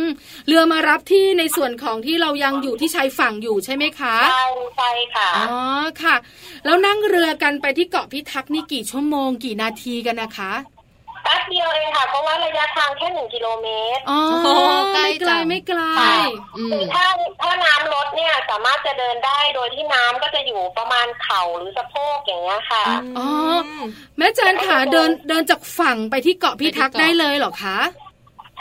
[0.04, 0.06] ม
[0.46, 4.46] เรือมารับที่ในส่วนของที่เรายังอยู่ที่ชายฝั่งอยู่ใช่ไหมคะใช่
[4.76, 5.60] ใช่ค่ะอ๋อ
[6.02, 6.16] ค่ะ
[6.64, 10.52] แล้วนั่งเรือกันไปที่เกาะพิทักษ์นี่กี่ชั่วโมงกี่นาทีกันนะคะ
[11.24, 14.20] แป๊บเดียวเองค่ะ เพราะว่าระยะทางแค่หนึ่งกิโลเมตรอ๋อ
[14.92, 15.80] ไม่ไกลไม่ไกล
[16.70, 17.06] คือถ้า
[17.42, 22.84] ถ้าน้ำลดเนี่ยสามารถจะเดินได้โดยที่น้ำก็จะอยู่ประมาณเข่าหรือสะโพกอย่างเงี้ยค่ะ
[23.18, 23.28] อ๋อ
[24.18, 27.78] แม่จันขาเดินเดินจากฝั่งไปที่เกาะพิทักษ์ได้เลยเหรอคะ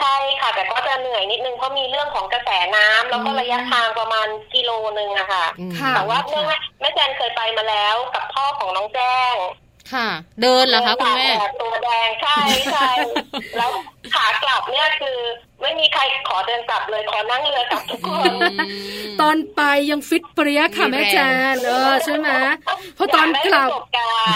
[0.00, 5.44] ใช่ค่ะ แต่ก็จะเหนื่อยนิดนึงเพราะมีเรื่องของกระแสน้ำแล้วก็ระยะทางประมาณกิโลนึงอะค่ะ
[5.96, 6.18] แต่ว่า
[6.80, 9.34] แม่แจนเคยไปมาแล้วกับพ่อของน้องแจ้ง
[9.92, 10.08] ค่ะ
[10.42, 12.36] เดินเหรอคะคุณแม่ตัวแดงใช่
[12.72, 12.88] ใช่
[13.56, 13.70] แล้ว
[14.14, 15.18] ขากลับเนี่ยคือ
[15.62, 18.34] ไม่มีใครขอเดินกลับเลยขอนั่งเรือกลับทุกคน
[19.20, 21.16] ตอนไปยังฟิตเปรี้ยค่ะแม่แจ
[21.54, 22.28] นเออใช่ไหม
[22.98, 23.70] พอตอนกลับ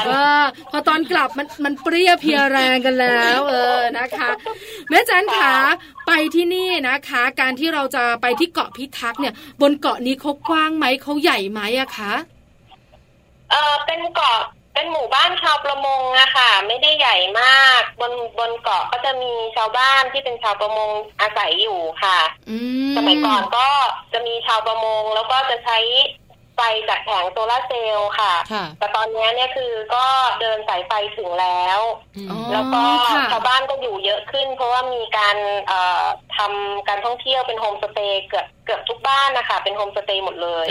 [0.06, 0.10] เอ
[0.42, 4.30] อพอตอนกลับมันมันเปรี้ยเพียแรงกันแล้ว เออนะคะ
[4.88, 5.54] แม่แจนขา
[6.06, 12.12] ไปที่นี่นะคะ การที่เราจะไปที่เกาะพิทักษ์เนี่ย บนเกาะนี้เขากว้างไหมเขาใหญ่ไหมอะคะ
[13.50, 14.38] เออเป็นเกาะ
[14.78, 22.18] เป็นหมู่บ้านชาวประมงอะค่ะ ไม่ได้ใหญ่มาก บนบนเกาะก็จะมีชาวบ้านที่เป็นชาวประมงอาศัยอยู่ค่ะ
[22.96, 23.68] สมัยก่อนก็
[24.12, 25.78] จะมีชาวประมงแล้วก็จะใช้
[26.56, 28.34] ไฟจากแผงโซลาร์เซลล์ค่ะ
[28.78, 30.04] แต่ตอนนี้เนี่ยคือก็
[30.40, 31.80] เดินสายไฟถึงแล้ว
[32.52, 32.82] แล้วก็
[33.30, 35.36] ชาวบ้านก็อยู่เยอะขึ้น เพราะว่ามีการ
[36.36, 40.68] ทำการท่องเที่ยวเป็นโฮมสเตย์เกือบเกือบทุกบ้านนะคะ เป็นโฮมสเตย์หมดเลย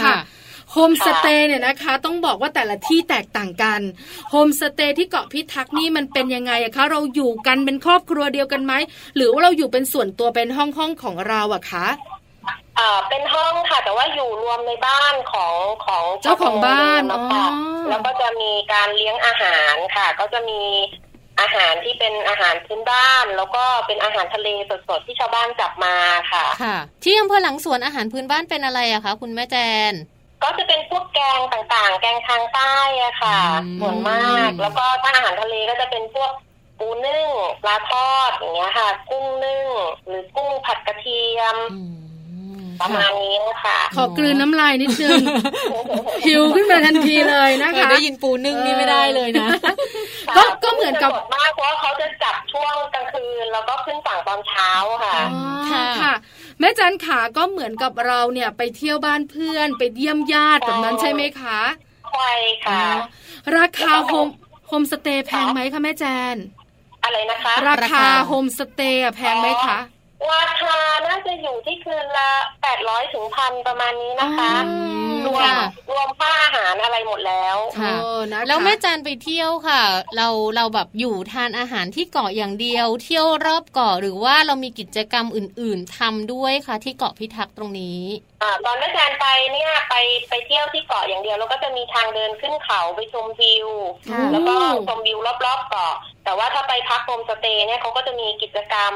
[0.00, 0.16] ค่ะ
[0.72, 3.80] โฮมสเตย์เนี่ยนะคะ ต้องบอกว่าแต่ละที่แตกต่างกัน
[4.30, 8.72] โฮมสเตย์ที่เกาะพิทักษ์นี่มันเป็นยังไงอะคะ เราอยู่กันเป็นครอบครัวเดียวกันไหม
[9.16, 11.86] หรือว่าเราอยู่เป็นส่วนตัวเป็นห้องห้องของเราอะคะ
[12.78, 15.54] อ่าเป็นห้องค่ะ แต่ว่าอยู่รวมในบ้านของ
[15.86, 17.44] ของเจ้าของบ้านนะคะ
[17.88, 20.62] แล้วก็จะมีการเลี้ยงอาหารค่ะ ก็จะมี
[21.40, 24.48] อาหารที่เป็นอาหารพื้นบ้าน แล้วก็เป็นอาหารทะเล
[24.88, 25.94] สดๆที่ชาวบ้านจับมา
[26.32, 29.56] ค่ะ ค่ะ ที่อำเภอหลังสวนอาหารพื้นบ้านเป็นอะไรอะคะคุณแม่แจ
[29.92, 29.94] น
[30.42, 33.38] ก็จะเป็นพวกแกงต่างๆ แกงทางใต้อะค่ะ
[33.80, 36.30] ส่วนมาก แล้วก็ถ้าอาหารทะเลก็จะเป็นพวก
[36.78, 37.28] ปูนึ่ง
[37.62, 39.66] ปลาทอดอย่างเงี้ยค่ะ กุ้งนึ่ง
[40.06, 41.56] หรือกุ้งผัดกระเทียม
[42.80, 45.22] ประมาณนี้นะคะขอกลืนน้ำลายนิดนึง
[46.26, 49.48] หิวขึ้นมาทันทีเลยนะคะได้ยินปูนึ่งนี่ไม่ได้เลยนะ
[50.36, 54.70] ก็ก็เหมือนกับมากเพราะเขาจะจับช่วงกลางคืนแล้วก็ขึ้นฝั่งตอนเช้า
[55.04, 55.14] ค่ะ
[56.02, 56.14] ค่ะ
[56.60, 61.60] แม่จันขาก็เหมือนกับเราเนี่ยไปเที่ยวบ้านเพื่อนไปเยี่ยมญาติแบบนั้นใช่ไหมคะ
[62.12, 62.32] ใช่
[62.64, 62.84] ค่ะ
[63.58, 64.28] ราคาโฮม
[64.68, 66.36] โฮมสเตย์แพงไหมคะแม่แจง
[67.04, 69.78] อะไรนะคะ ราคาโฮมสเตย์แพงไหมคะ
[70.30, 72.30] ราคาน่าจะอยู่ที่คืนละ
[72.62, 74.52] แปดร้อยถึงพันประมาณนี้นะคะ
[75.26, 75.54] รวม
[75.90, 77.94] รวมค่าอาหารอะไรหมดแล้วค่ะ
[78.48, 79.82] แล้วแม่แจงไปเที่ยวค่ะ
[80.16, 88.00] เราเราแบบอยู่ทานอาหารที่เกาะอย่างเดียว เที่ยวรอบเกาะหรือว่าเรามีกิจกรรมอื่น ๆทำด้วยคะที่เกาะพิทักษ์ตรงนี้
[88.42, 89.94] อ่าตอนแม่จันไปเนี่ยไป
[90.28, 93.68] ไปเที่ยวที่เกาะอย่างเดียวแล้วก็จะมีทางเดินขึ้นเขาไปชมวิว
[94.32, 94.54] แล้วก็
[94.88, 98.94] ชมวิวรอบๆเกาะแต่ว่าถ้าไปพักโฮมสเตย์เนี่ยเขาก็จะมีกิจกรรม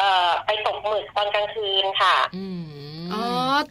[0.00, 2.16] เอ่อไปตกหมึกตอนกลางคืนค่ะ
[3.12, 3.24] อ๋อ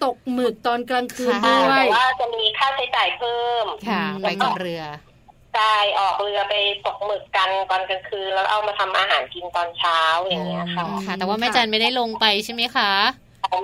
[0.04, 4.84] ตกหมึกตอนกลางคืนด้วยแต่ว่าจะมีค่าใช้จ่ายเพิ่มค่ะไปกับเรือ
[5.56, 12.92] ใช่ออกเรือไปตกหมึกกันตอนกลางคืนแล้วเอามาทำอาหารกินตอนเช้าอย่างเงี้ยค่ะค่ะ แต่ว่าแม่จันไม่ได้ลงไปใช่ไหมคะ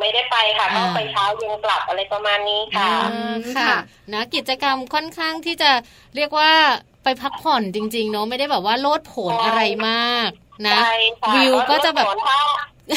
[0.02, 2.92] ไม่ได้ไปค่ะต้องไปเช้าเย็นกลับอะไรประมาณนี้ค่ะ
[3.58, 3.76] ค่ะ
[4.14, 5.72] นะกิจกรรมค่อนข้างที่จะ
[6.16, 6.52] เรียกว่า
[7.04, 10.30] ไปพักผ่อนจริง ๆ เนาะไม่ได้แบบว่าโลดผลอะไรมาก
[10.68, 10.78] นะ
[11.36, 12.08] วิวก็จะแบบ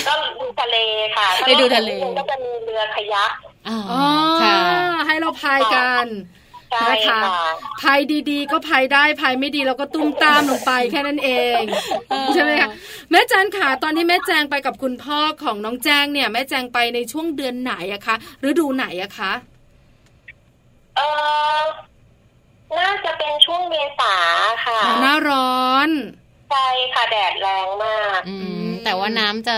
[0.07, 0.77] ก็ดูทะเล
[1.17, 3.31] ค่ะไปดูทะเลก็จะมีเรือขยัก
[3.69, 4.05] อ๋อ
[5.07, 6.07] ให้เราพายกัน
[6.91, 7.21] นะคะ
[7.81, 11.61] พายดีๆ ก็พายได้พายไม่ดีเราก็ตุ้มตามลงไปแค่นั้นเอง
[12.35, 12.71] ใช่ไหมคะ
[13.11, 18.15] แม่แจงค่ะตอนที่แม่แจงไปกับคุณพ่อของน้องแจงเนี่ยแม่แจงไปในช่วงเดือนไหนอะคะ
[18.49, 19.33] ฤดูไหนอะคะ
[20.97, 21.01] เอ
[21.59, 21.63] อ
[22.79, 24.15] น่าจะเป็นช่วงเมษา
[24.65, 25.91] ค่ะหน้าร้อน
[26.51, 28.21] ใช่ค่ะแดดแรงมาก
[28.85, 29.57] แต่ว่าน้ำจะ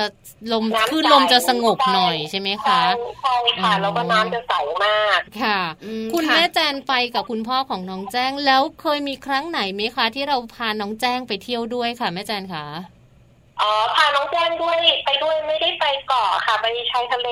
[0.52, 2.80] ลมคลื่นลมจะสงบหน่อยใช่ไหมคะ
[3.22, 5.60] ใช่ค่ะแล้วก็น้ำจะใสมากค่ะ
[6.14, 12.66] คุณแม่แจนไปกับคุณพ่อของน้องแจ้งแล้วเคยมีครั้งไหนไหมคะ ที่เราพาน้องแจ้งไปเที่ยวด้วยค่ะแม่แจนคะ
[13.62, 17.28] อ๋อพาน้องแจ้งด้วยไปด้วยไม่ได้ไปเกาะค่ะไปชายทะเล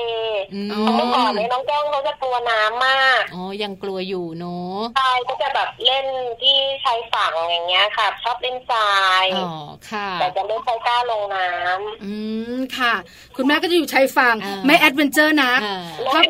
[0.95, 6.05] เมื่อก่อนเนี่ยน้องแจ้งเขาจะกลัวน้ำมากอ๋อยังกลัวอยู่เนาะใช่ก็จะแบบเล่น
[6.41, 8.91] ที่ชายฝั่งอย่างเงี้ยค่ะชอบเล่นทรา
[9.23, 9.51] ยอ๋อ
[9.89, 12.13] ค่ะแต่จะไม่ค่อยกล้าลงน้ำอื
[12.57, 12.93] มค่ะ
[13.35, 15.53] คุณแม่ก็จะอยู่ชายฝั่งไม่แอดเวนเจอร์นะ
[16.13, 16.21] ถ้า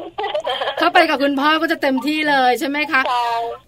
[0.79, 3.01] ถ้าไปกับคุณพ่อก็จะเต็มที่เลยใช่ไหมคะ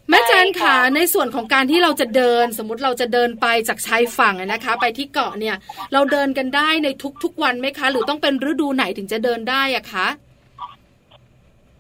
[0.10, 5.56] แม่แจนขาในส่วนของการที่เราจะเดิน สมมติเราจะเดินไปจากชายฝั่งนะคะ ไปที่เกาะเนี่ย
[5.94, 6.88] เราเดินกันได้ใน
[7.24, 10.08] ทุกๆวันไหมคะ หรือต้องเป็นฤดูไหนถึงจะเดินได้อะคะ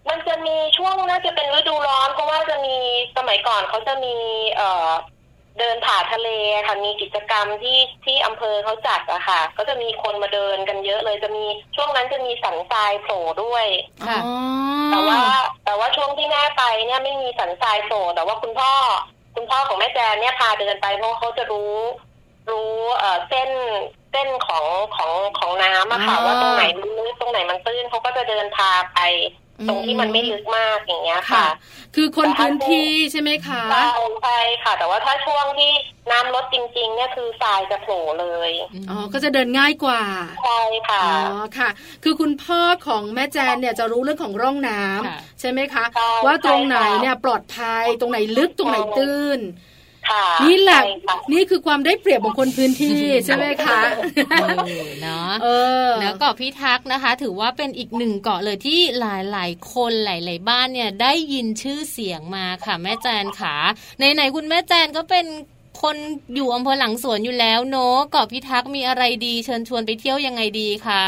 [0.07, 2.75] มันจะมีช่วงน่าจะเป็นฤดูร้อนเพราะว่าจะมี
[3.17, 4.15] สมัยก่อนเขาจะมี
[4.55, 4.89] เอ่อ
[5.59, 6.29] เดินผ่าทะเล
[6.67, 13.65] ค่ะมีกิจกรรมที่ที่อำเภอเขาจัดอะค่ะ ก็จะมีคนมาเดินกันเยอะเลยจะมีช่วงนั้นจะมีสันทรายโผล่ด้วย
[14.07, 14.19] ค่ะ
[14.91, 15.21] แต่ว่า
[15.65, 18.71] แต่ว่าช่วงที่แม่ไปเนี่ยไม่มีสันทรายโผล่แต่ว่าคุณพ่อ
[19.35, 21.75] คุณพ่อของแม่แจนเนี่ยพาเดินไปเพราะเขาจะรู้
[22.49, 23.49] รู้เอ่อเส้น
[24.11, 24.65] เส้นของ
[24.95, 28.99] ของของน้ำอะค่ะว่าตรงไหนมันลึกตรงไหนมันตื้นเขาก็จะเดินพาไป
[29.69, 31.45] ตรงที่มันไม่ลึกมากอย่างเงี้ยค่ะ
[31.95, 33.87] คือคนพื้นที่ใช่ไหมคะใช่
[34.21, 35.71] ใช่ค่ะ แต่ว่าถ้าช่วงที่
[36.11, 38.51] น้ำลดจริงๆ เนี่ยคือทรายจะโผล่เลย
[38.89, 40.01] อ๋อ ก็จะเดินง่ายกว่า
[40.43, 41.69] ใช่ค่ะ อ๋อ ค่ะ
[42.03, 45.83] คือคุณพ่อของแม่แจนเนี่ยจะรู้เรื่องของร่องน้ำใช่ไหมคะ
[46.25, 49.39] ว่าตรงไหนเนี่ยปลอดภัย ตรงไหนลึก ตรงไหนตื้น
[50.43, 50.81] นี่แหละ
[51.33, 53.81] นี่คือความได้เปรียบของคนพื้นที่ใช่ไหมคะ
[55.01, 55.31] เนาะ
[55.99, 59.05] แล้วเกาะพิทักษ์นะคะ ถือว่าเป็นอีกหนึ่งเกาะเลยที่ห
[59.37, 63.55] ลายๆ คนหลาย ๆ บ้านเนี่ยได้ยินชื่อเสียงมาค่ะแม่แจนขา
[63.97, 65.25] ไหนๆคุณแม่แจนก็เป็น
[65.81, 65.95] คน
[66.35, 71.03] อยู่อำเภอหลังสวนอยู่แล้วเนาะเกาะพิทักษ์มีอะไรดีเชิญชวนไปเที่ยวยังไงดีคะ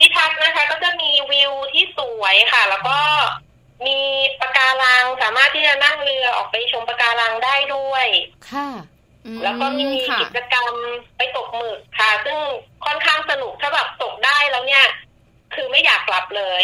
[0.00, 2.98] พิทักษ์นะคะก็จะมีวิวที่สวยค่ะ แล้วก็
[3.86, 3.98] มี
[4.40, 8.06] ปะการังสามารถที่จะนั่งเรือออกไปชมปะการังได้ด้วย
[8.50, 8.68] ค่ะ
[9.42, 9.88] แล้วก็มี
[10.20, 10.72] กิจกรรม
[11.16, 12.38] ไปตกหมึกค่ะ ซึ่ง
[12.84, 14.84] ค่อนข้างสนุกถ้าแบบตกได้แล้วเนี่ย
[15.54, 16.62] คือไม่อยากกลับเลย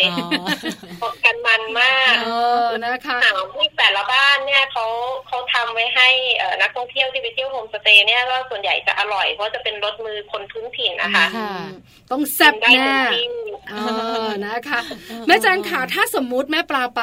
[1.03, 2.29] ตกกันมันมากเอ
[2.65, 3.19] อนะคะ
[3.55, 4.87] ที่แต่ละบ้านเนี่ยเขา
[5.27, 6.09] เขาทำไว้ให้
[6.63, 11.27] นักท่องเที่ยวที่ไปเที่ยวโฮมสเตย์เนี่ยก็ส่วนใหญ่จะอร่อยเพราะจะเป็นรถมือคนพื้นถิ่นนะคะ
[12.11, 12.77] ต้องแซ่บแน่
[14.47, 14.81] นะคะ
[15.27, 17.03] แม่จันขาถ้าสมมุติแม่ปลาไป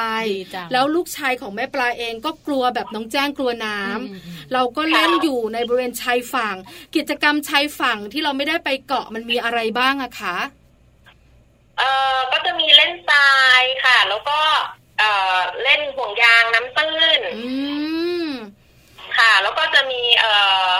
[0.72, 6.56] แล้วลูกชายของแม่ปลาเองก็กลัวแบบน้องแจ้งกลัวน้ำเราก็เล่นอยู่ในบริเวณชายฝั่ง
[6.96, 10.36] กิจกรรมชายฝั่งที่เราไม่ได้ไปเกาะมันมีอะไรบ้างอะคะ
[11.78, 14.38] เอ่อก็จะมีเล่นทรายค่ะ แล้วก็
[14.98, 17.20] เอ่อเล่นห่วงยางน้ำตื้น
[19.18, 20.32] ค่ะ แล้วก็จะมีเอ่
[20.68, 20.70] อ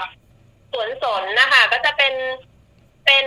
[0.72, 2.14] สวนสนนะคะ ก็จะเป็น
[3.07, 3.26] เป็น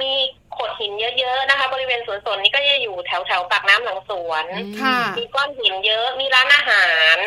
[0.00, 0.12] มี
[0.52, 4.44] โขดหินเยอะๆนะคะ บริเวณสวนสนนี้ก็จะอยู่แถวแถวปากน้ำหลังสวน
[5.18, 7.18] มีก้อนหินเยอะมีร้านอาหาร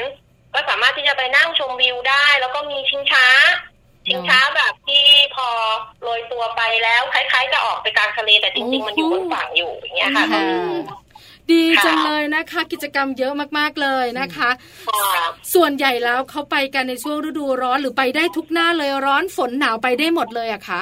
[0.53, 3.28] ก็สามารถที่จะไปนั่งชมวิวได้ แล้วก็มีชิงช้า
[4.07, 4.84] ชิงช้าแบบที่
[5.36, 5.47] พอ
[6.03, 10.25] โรยตัวไปแล้วคล้ายๆ จะออกไปกลางทะเลแต่จริงๆ มันอยู่บนฝั่งอยู่อย่างเงี้ยค่ะ
[11.51, 14.49] ดีจังเลยนะคะ กิจกรรมเยอะมากๆเลยนะคะ
[15.53, 20.81] ส่วนใหญ่แล้วเขาไปกันในช่วงฤดูร้อนหรือไปได้ทุกหน้าเลยร้อนฝนหนาวไปได้หมดเลยอะคะ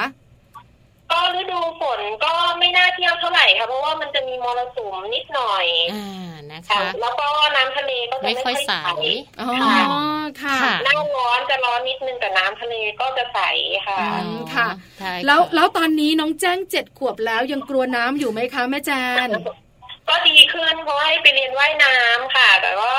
[1.12, 7.26] ก็ฤดูฝนก็ไม่น่าเที่ยวเท่าไหร่ค่ะ เพราะว่ามันจะมีมรสุมนิดหน่อยอ่านะคะ แล้วก็
[7.56, 8.72] น้ำทะเลก็จะไม่ค่อยใส
[9.40, 9.50] อ๋อ
[10.42, 13.40] ค่ะหน้าร้อนจะร้อนนิดนึงแต่น้ำทะเลก็จะใส
[13.88, 13.98] ค่ะ
[14.54, 14.68] ค่ะ
[15.26, 18.90] แล้วแล้วตอนนี้น้องแจ้งเจ็ดขวบแล้วยังกลัวน้ำอยู่ไหมคะแม่แจ
[19.26, 19.28] น
[20.08, 22.94] ก็ดีขึ้นเพราะให้ไปเรียนว่ายน้ำค่ะ แต่ว่า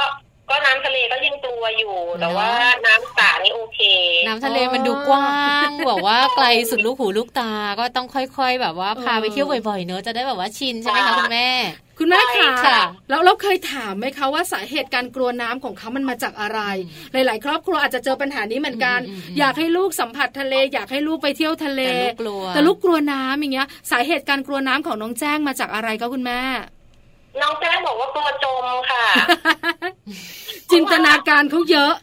[0.49, 2.49] ก็น้ำทะเลก็ยังตัวอยู่ แต่ว่า
[2.85, 3.79] น้ำสานี่โอเค
[4.27, 11.49] น้ำทะเลมันดูกว้างบอกว่าไกลสุดลูกหูลูกตา ก็ต้องค่อย ๆ แบบว่าพาไปเที่ยวบ่อยๆเนอะจะได้แบบว่าชินใช่ไหมคะคุณแม่
[11.99, 12.19] คุณแม่
[12.65, 12.79] ค่ะ
[13.09, 16.59] แล้วเราเคยถามไหมคะว่าสาเหตุการกลัวน้ำของเขามันมาจากอะไร
[17.13, 18.99] หลาย ๆ ครอบครัวอาจจะเจอปัญหานี้เหมือนกัน
[19.39, 21.81] อยากให้ลูกสัมผัสทะเล อยากให้ลูกไปเที่ยวทะเล
[22.53, 26.41] แต่ลูกกลัวน้ำอย่างเงี้ย สาเหตุการกลัวน้ำของน้องแจ้งมาจากอะไรก็คุณแม่
[27.41, 29.05] น้องแจ้งบอกว่ากลัวจมค่ะ
[30.71, 31.93] จินตนาการเขาเยอะ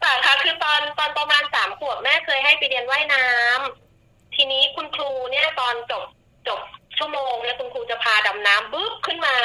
[0.00, 6.02] แต่ค่ะคือตอนตอนประมาณสามขวบแม่เคยให้ไปเรียนว่ายน้ำทีนี้คุณครูเนี่ยตอนจบ
[6.48, 6.60] จบ
[6.98, 9.36] ชั่วโมงแล้วคุณครูจะพาดำน้ำบึ๊บขึ้นมา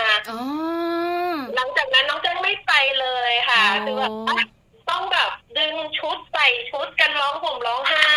[1.56, 4.14] หลังจากนั้นน้องแจ้งไม่ไปเลยค่ะคือแบบ
[4.90, 8.14] ต้องแบบดึงชุดใส่ชุดกันร้องห่มร้องไห้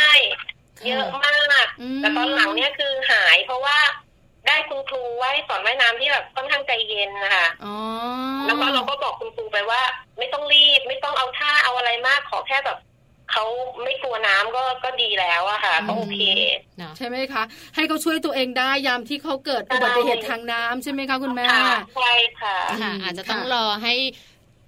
[0.87, 1.67] เยอะมาก
[1.99, 3.79] แต่ตอนหลังเนี่ยคือหายเพราะว่า
[4.53, 7.47] ได้คุณครูไว้สอนว่ายน้ำที่แบบค่อนข้างใจเย็นนะคะ
[8.47, 9.81] แล้วก็เราก็บอกคุณครูไปว่า
[10.19, 12.79] ไม่ต้องรีบ ไม่ต้องเอาท่าเอาอะไรมากขอแค่แบบ
[13.33, 13.45] เขา
[13.85, 16.21] ไม่กลัวน้ำก็ก็ดีแล้วอะค่ะก็โอเค
[16.97, 17.43] ใช่ไหมคะ
[17.75, 21.47] ให้เขาช่วยตัวเองได้ยามที่เขาเกิดอุบัติเหตุทางน้ำใช่ไหมคะคุณแม่
[21.97, 22.57] ใช่ค่ะ
[23.03, 23.95] อาจจะต้องรอให้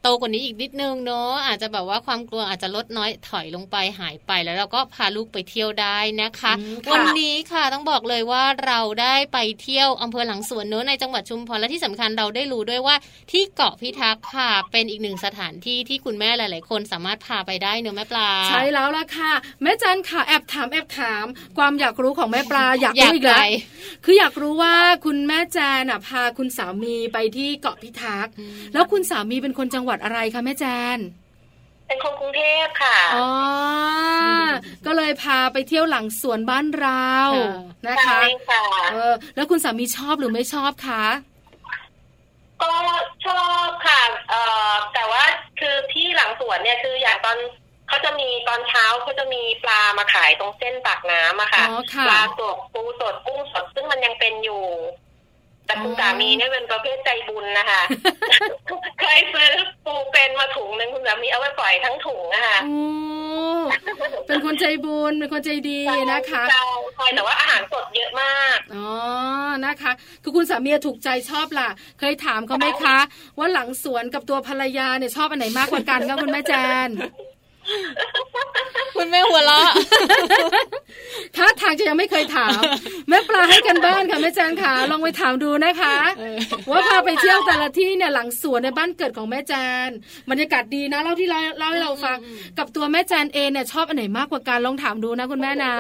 [0.07, 6.53] โตกว่านี้อีกนิดนึงเนาะอาจจะแบบว่าความกลัวอาจจะลดน้อยถอยลงไปหายไปแล้วเราก็พาลูกไปเที่ยวได้นะคะ
[6.93, 12.97] วันนี้ค่ะต้องบอกเลยว่าเราได้ไปเที่ยวอำเภอหลังสวนเนื้อในจังหวัดชุมพรและที่สำคัญเราได้รู้ด้วยว่า
[13.33, 19.33] ที่เกาะพิทักษ์ค่ะ เป็นอีกหนึ่งสถานที่ที่คุณแม่หลาย ๆ คนสามารถพาไปได้เนื้อแม่ปลา ใช่แล้วล่ะค่ะ
[19.63, 21.25] แม่จันค่ะแอบถามแอบถาม
[21.59, 23.39] ความอยากรู้ของแม่ปลาอยากรู้อีกแล้ว
[24.05, 24.75] คืออยากรู้ว่า
[25.05, 28.33] คุณแม่แจนพาคุณสามีไปที่เกาะพิทักษ์
[28.75, 30.65] แล้วคุณสามีเป็นคนจังหวัดอะไรคะแม่แจ
[30.97, 30.99] น
[31.87, 33.29] เป็นคนกรุงเทพค่ะอ๋อ
[34.87, 37.13] ก็เลยพาไปเที่ยวหลังสวนบ้านเรา
[37.89, 41.05] นะคะใช่ค่ะเออแล้วคุณสามีชอบหรือไม่ชอบคะ
[42.63, 42.73] ก็
[43.27, 45.23] ชอบค่ะเอ่อแต่ว่า
[45.61, 47.37] คือที่หลังสวนเนี่ยคืออย่างตอน
[47.89, 51.65] เขาจะมีตอนเช้าเขาจะมีปลามาขายตรงเส้นปากน้ำอะค่ะ
[52.07, 54.65] ปลาสดปูสดกุ้งสดซึ่งมันยังเป็นอยู่
[55.67, 57.83] แต่คุณสามีเนี่ยเป็นประเภทใจบุญนะคะ
[59.01, 59.53] เคยซื้อ
[59.87, 62.59] ปูเป็นมาถุงหนึ่งคุณสามีเอาไว้ปล่อยทั้งถุงนะคะ
[64.27, 65.81] เป็นคนใจบุญเป็นคนใจดี
[66.13, 68.89] นะคะใช่แต่ว่าอาหารสดเยอะมากอ๋อ
[69.67, 69.93] นะคะ
[70.23, 71.69] คือคุณสามีถูกใจชอบล่ะ
[72.01, 72.99] เคยถามเขาไหมคะ
[73.39, 76.53] ว่าหลังสวนกับตัวภรรยาเนี่ยชอบอันไหนมากกว่ากันคะคุณแม่แจ
[76.89, 76.91] น
[78.97, 79.71] คุณคุณแม่หัวเราะ
[81.37, 82.61] ถ้าทางจะยังไม่เคยถาม
[83.09, 85.97] แม่ปลาให้กันบ้านค่ะแม่แจงขาลองไปถามดูนะคะ
[86.71, 89.53] ว่าพาไปเที่ยวแต่ละที่เนี่ยหลังสวนในบ้านเกิดของแม่แจ
[89.87, 89.89] น
[90.31, 92.17] บรรยากาศดีนะเล่าที่เราเล่าให้เราฟัง
[92.59, 95.75] กับตัวแม่แจนเองเนี่ยชอบอันไหนมากกว่ากันลองถามดูนะคุณแม่นะ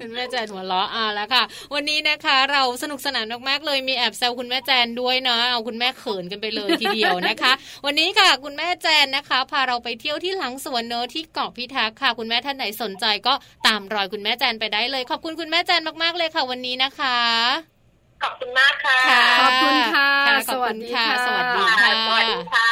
[0.00, 1.42] คุณแม่แจนหัวเราะอ่าแล้วค่ะ
[1.74, 7.52] วันนี้นะคะ เราสนุกสนานมากๆเลยมีแอบแซวคุณแม่แจนด้วยเนาะเอาคุณแม่เขินกันไปเลยทีเดียวนะคะ
[7.86, 13.34] วันนี้ค่ะ คุณแม่แจนนะคะ พาเราไปเที่ยวที่หลังสวนเนอที่เกาะพิทักษ์ค่ะ คุณแม่ท่านไหนสนใจก็
[13.66, 17.79] ตามรอยคุณแม่แจนไปได้เลย ขอบคุณคุณแม่แจนมากๆเลยค่ะ วันนี้นะคะ
[18.22, 18.98] ขอบคุณมากค่ะ
[19.40, 20.10] ขอบคุณค่ะ
[20.52, 22.68] สวัสดีค่ะ สวัสดีค่ะ สวัสดีค่ะ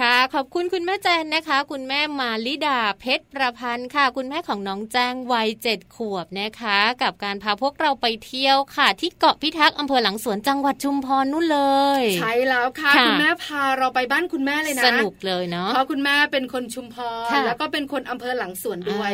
[0.00, 11.60] ค่ะ ขอบคุณคุณแม่แจนนะคะ คุณแม่มาลิดาเพชรประพันธ์ค่ะ คุณแม่ของน้องแจ้งวัยเจ็ดขวบนะคะ กับการพาพวกเราไปเที่ยวค่ะ ที่เกาะพิทักษ์อำเภอหลังสวนจังหวัดชุมพรนู่นเล
[12.00, 16.96] ย ใช่แล้วค่ะ คุณแม่พาเราไปบ้านคุณแม่เลยนะ สนุกเลยเนาะ เพราะคุณแม่เป็นคนชุมพ
[17.32, 19.10] ร แล้วก็เป็นคนอำเภอหลังสวนด้วย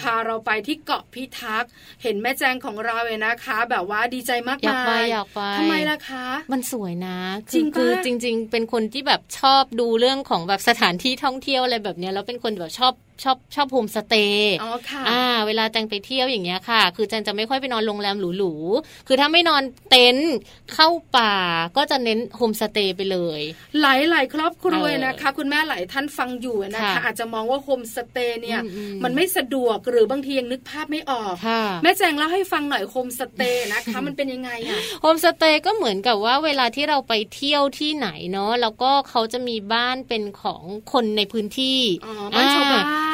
[0.00, 1.70] พาเราไปที่เกาะพิทักษ์
[2.02, 7.18] เห็นแม่แจงของเราเลยนะคะ แบบว่าดีใจมากมายอยากไปอยากไปทำไมล่ะคะ มันสวยนะ
[7.52, 12.92] จริงคือจริง ๆ เป็นคนที่แบบชอบดูเรื่องของแบบสถานที่ท่องเที่ยวอะไรแบบนี้แล้วเป็นคนแบบชอบ
[13.22, 20.34] ชอบชอบโฮมสเตย์อ๋อค่ะอ่า เวลาแจงไปเที่ยวอย่างเงี้ยค่ะ คือแจงจะไม่ค่อยไปนอนโรงแรมหรูๆคือถ้าไม่นอนเต็นท์
[20.74, 21.34] เข้าป่า
[21.76, 23.40] ก็จะเน้นโฮมสเตย์ไปเลย
[23.80, 28.60] หลายหลายครอบครัวนะคะ คุณแม่หลายท่านฟังอยู่นะคะ อาจจะมองว่าโฮมสเตย์เนี่ย
[29.04, 31.34] มันไม่สะดวกหรือบางทียังนึกภาพไม่ออก
[31.82, 40.62] แม่แจงเล่าให้ฟังหน่อยโฮมสเตย์นะคะมันเป็นยังไงอะโฮมสเตย์ก็เหมือนกับว่าเวลาที่เราไปเที่ยวที่ไหนเนาะแล้วก็เขาจะมีบ้านเป็นของ
[40.92, 43.05] คนในพื้นที่อ๋อบ้านชาวบ้านใช่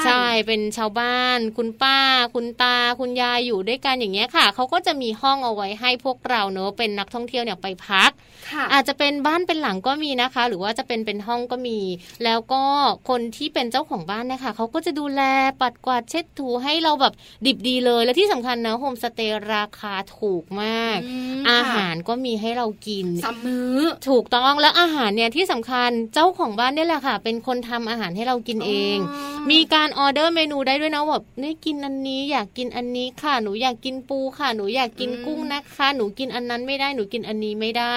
[0.46, 1.98] เป็นชาวบ้าน คุณป้า
[2.34, 8.10] คุณตา คุณยายอยู่ด้วยกันอย่างเงี้ยค่ะเขาก็จะมีห้องเอาไว้ให้พวกเราเนอะเป็นนักท่องเที่ยวเนี่ยไปพัก
[8.72, 11.78] อาจจะเป็นบ้านเป็นหลังก็มีนะคะ หรือว่าจะเป็นเป็นห้องก็มี
[12.24, 12.62] แล้วก็
[13.08, 15.22] คนที่เป็นเจ้าของบ้านนะคะเขาก็จะดูแล
[15.60, 17.12] ปัดกวาดเช็ดถูให้เราแบบ
[17.46, 20.98] ดิบดีเลย และที่สำคัญนะโฮมสเตย์ราคาถูกมาก
[21.50, 23.78] อาหารก็มีให้เรากินสามมื้อ
[24.08, 28.98] ถูกต้องแล้วอาหารเนี่ยที่สำคัญเจ้าของบ้านนี่แหละค่ะ เป็นคนทำอาหารให้เรากินเอง
[29.50, 37.96] มีการออเดอร์เมนูได้ด้วยนะแบบนี่กินอันนี้อยากกินอันนี้ค่ะหนูอยากกินปูค่ะหนูอยากกินกุ้งนะคะ หนูกินอันนั้นไม่ได้หนูกินอันนี้ไม่ได้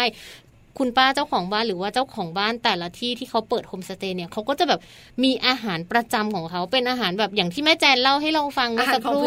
[0.79, 4.79] คุณป้าเจ้าของบ้านหรือว่าเจ้าของบ้านแต่ละที่ที่เขาเปิดโฮมสเตย์เนี่ยเขาก็จะแบบ
[5.23, 9.23] มีอาหารประจำของเขาเป็นอาหารแบบอย่างที่แม่แจนเล่าให้เราฟังเมื่อสักครู่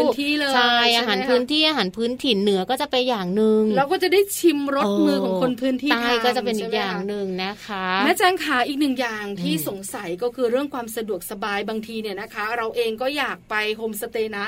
[0.55, 14.47] ใช่อาหารพื้นที่อาหารพื้นถิ่นเหนือก็จะไปอย่างหนึ่งแล้วก็จะได้ชิมรสมือของคนพื้นที่ใต้ก็จะเป็นอีกอย่างหนึ่งนะคะแม่แจงขาอีกหนึ่งอย่างที่สงสัยก็คือเรื่องความสะดวกสบายบางทีเนี่ยนะคะ เราเองก็อยากไปโฮมสเตย์นะ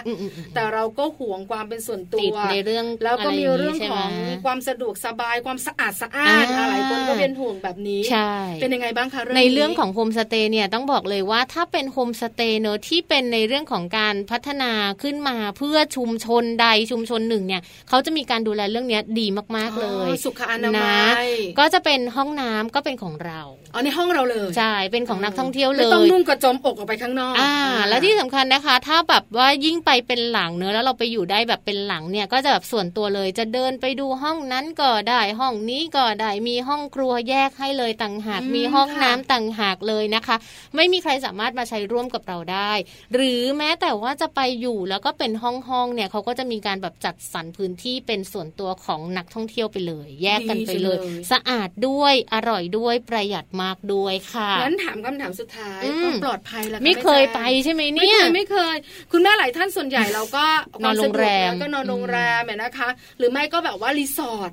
[0.55, 4.11] แต่เราก็ห่วงความเป็นส่วนตัวในเรื่องแล้วก็มีเรื่องของ
[4.44, 14.72] ความสะดวกสบายความสะอาดสะอ้านอะไรคนก็เป็นห่วงแบบนี้ใช่เป็นยังไงบ้างคะในเรื่องของโฮมสเตย์เนี่ยต้องบอกเลยว่าถ้าเป็นโฮมสเตย์เนอะที่เป็นในเรื่องของการพัฒนา
[15.03, 19.26] ขึ้นมาเพื่อชุมชนใดชุมชนหนึ่งเนี่ยเขาจะมีการดูแลเรื่องนี้ดี
[19.57, 23.41] มากๆเลย สุขอนามัยก็จะเป็นห้องน้ำก็เป็นของเรา
[23.75, 27.55] อ๋อในห้องเราเลยใช่เป็นของนักท่องเที่ยวเลยไม่ต้องนุ่งกระจมอกออกไปข้างนอก อ่า
[27.89, 40.37] แล้วที่สำคัญนะคะ ถ้าแบบว่ายิ่งไปเป็นหลังเนอะแล้วเราไปอยู่ได้แบบเป็นหลังเนี่ย ก็จะแบบส่วนตัวเลยจะเดินไปดูห้องนั้นก็ได้ห้องนี้ก็ได้มีห้องครัวแยกให้เลยต่างหากมีห้องน้ำต่างหากเลยนะคะ
[40.77, 42.73] ไม่มีใครสามารถมาใช้ร่วมกับเราได้
[43.14, 50.97] หรือแม้แต่ว่าจะไปอยู่แล้วก็เป็นห้องห้องเนี่ยเขาก็จะมีการแบบจัดสรรพื้นที่เป็นส่วนตัวของนักท่องเที่ยวไปเลย แยกกันไปเลย
[51.33, 58.77] สะอาดด้วยอร่อยด้วยประหยัดมากด้วยค่ะงั้นถามคำถามสุดท้ายความปลอดภัยล่ะไม่เคยไปใช่ไหมเนี่ย ไม่เคย
[59.13, 60.45] คุณแม่หลายท่านส่วนใหญ่เราก็
[60.85, 62.89] นอนโรงแรมก็นอนโรงแรมนะคะ
[63.19, 64.51] หรือไม่ก็แบบว่ารีสอร์ท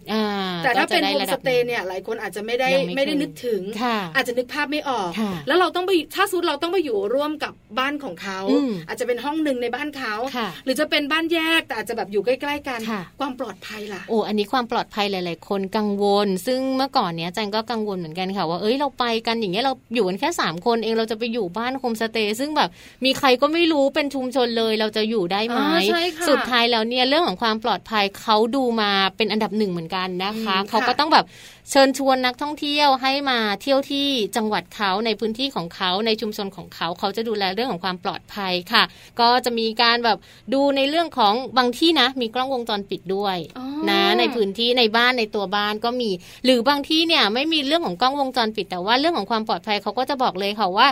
[0.64, 3.62] แต่ถ้าเป็นโฮมสเตย์เนี่ยหลายคนอาจจะไม่ได้ไม่ได้นึกถึง
[4.16, 5.12] อาจจะนึกภาพไม่ออก
[5.48, 8.40] แล้วเราต้องไปถ้าสุดเราต้องไปอยู่ร่วมกับบ้านของเขา
[8.88, 10.14] อาจจะเป็นห้องหนึ่งในบ้านเขา
[10.66, 12.80] หรือจะเป็นบ้านแยกแต่อาจจะแบบอยู่ใกล้ ๆ กัน
[13.20, 22.70] ความปลอดภัยล่ะโอ้อันนี้ความปลอดภัยหลาย ๆ คนกังวล ซึ่งเมื่อก่อนเนี้ยจันก็กังวลเหมือนกันค่ะว่าเอ้ยเราไปกันอย่างเงี้ยเราอยู่กันแค่3คนเองเราจะไปอยู่บ้านโฮมสเตย์ซึ่งแบบ
[23.06, 25.60] มีใครก็ไม่รู้เป็นชุมชนเลยเราจะอยู่ได้ไหม
[26.30, 31.26] สุดท้ายแล้วเนี่ยเรื่องของความปลอดภัยเขาดูมาเป็นอันดับหนึ่งเหมือนกันนะคะ เขาก็ต้องแบบ
[31.72, 38.84] เชิญชวนนักท่องเที่ยวให้มาเที่ยวที่จังหวัดเขาในพื้นที่ของเขาในชุมชนของเขาเขาจะดูแลเรื่องของความปลอดภัยค่ะ
[39.20, 40.18] ก็จะมีการแบบ
[40.54, 43.38] ดูในเรื่องของบางที่นะ มีกล้องวงจรปิดด้วย
[43.90, 46.10] นะในพื้นที่ในบ้านในตัวบ้านก็มี
[46.46, 50.90] หรือบางที่เนี่ยไม่มีเรื่องของกล้องวงจรปิด แต่ว่าเรื่องของความปลอดภัยเขาก็จะบอกเลยค่ะว่า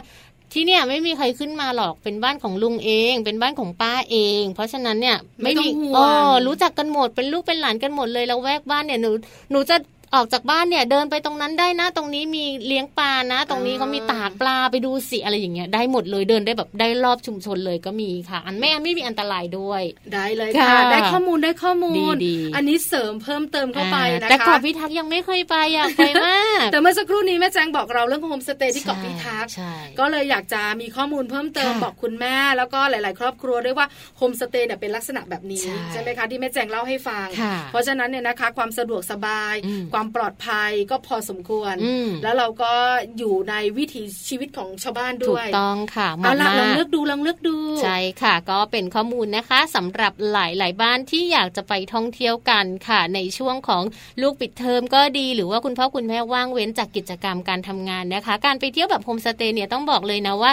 [0.53, 6.05] ที่เนี่ยไม่มีใครขึ้นมาหรอกเป็นบ้านของลุงเอง เป็นบ้านของป้าเอง เพราะฉะนั้นเนี่ยไม่มีอ๋อ
[6.47, 9.11] รู้จักกันหมดเป็นลูกเป็นหลานกันหมดเลยแล้วแวกบ้านเนี่ยหนู
[9.51, 9.75] หนูจะ
[10.15, 19.81] ออกจากบ้านเนี่ยเดินไปตรงนั้นได้นะ ตรงนี้มีเลี้ยงปลานะ ตรงนี้เขามีตากปลาไปดูสิอะไรอย่างเงี้ยได้หมดเลยเดินได้แบบได้รอบชุมชนเลยก็มีค่ะ อันไม่อันไม่มีอันตรายด้วย
[20.13, 22.15] ได้เลยค่ะ ได้ข้อมูลได้ข้อมูล
[22.55, 29.51] อันนี้เสริมเพิ่มเติมเข้าไปนะคะแต่เกาะพิทักษ์ยังไม่เคยไปอยากไปมาก แต่เมื่อสักครู่นี้แม่แจงบอกเราเรื่องโฮมสเตย์ที่เกาะพิทักษ์
[29.99, 33.87] ก็เลยอยากจะมีข้อมูลเพิ่มเติมบอกคุณแม่ แล้วก็หลาย ๆ ครอบครัวด้วยว่า
[34.17, 37.27] โฮมสเตย์เนี่ยเป็นลักษณะแบบนี้ใช่ไหมคะที่แม่แจงเล่าให้ฟัง
[37.71, 39.55] เพราะฉะนั้นเนี่ยนะคะ ความสะดวกสบาย
[39.93, 41.75] ความปลอดภัยก็พอสมควร
[42.23, 42.73] แล้วเราก็
[43.17, 53.83] อยู่ในวิถีชีวิตของชาวบ้านด้วย ถูกต้องค่ะเอาละลองเลือกดูลองเลือกดู ใช่ค่ะ ก็เป็นข้อมูลนะคะสำหรับหลาย ๆ บ้านที่อยากจะไปท่องเที่ยวกันค่ะ ในช่วงของ
[54.21, 60.51] ลูกปิดเทอมก็ดี หรือว่าคุณพ่อคุณแม่ว่างเว้นจากกิจกรรมการทำงานนะคะ การไปเที่ยวแบบโฮมสเตย์เนี่ยต้องบอกเลยนะว่า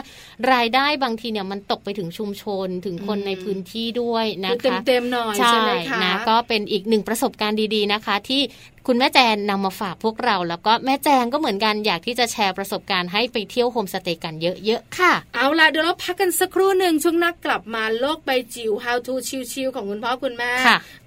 [0.53, 8.43] รายได้บางทีเนี่ยมันตกไปถึงชุมชนถึงคนในพื้นที่ด้วยนะคะเต็มๆหน่อยใช่ไหมคะนะก็เป็นอีกหนึ่งประสบการณ์ดี ๆ นะคะ ที่
[8.87, 19.15] คุณแม่แจงนำมาฝากพวกเรา แล้วก็แม่แจงก็เหมือนกันอยากที่จะแชร์ประสบการณ์ให้ไปเที่ยวโฮมสเตย์กันเยอะๆค่ะ เอาล่ะเดี๋ยวเราพักกันสักครู่หนึ่งช่วงนักกลับมาโลกใบจิ๋ว How to
[19.53, 20.53] ชิวๆของคุณพ่อคุณแม่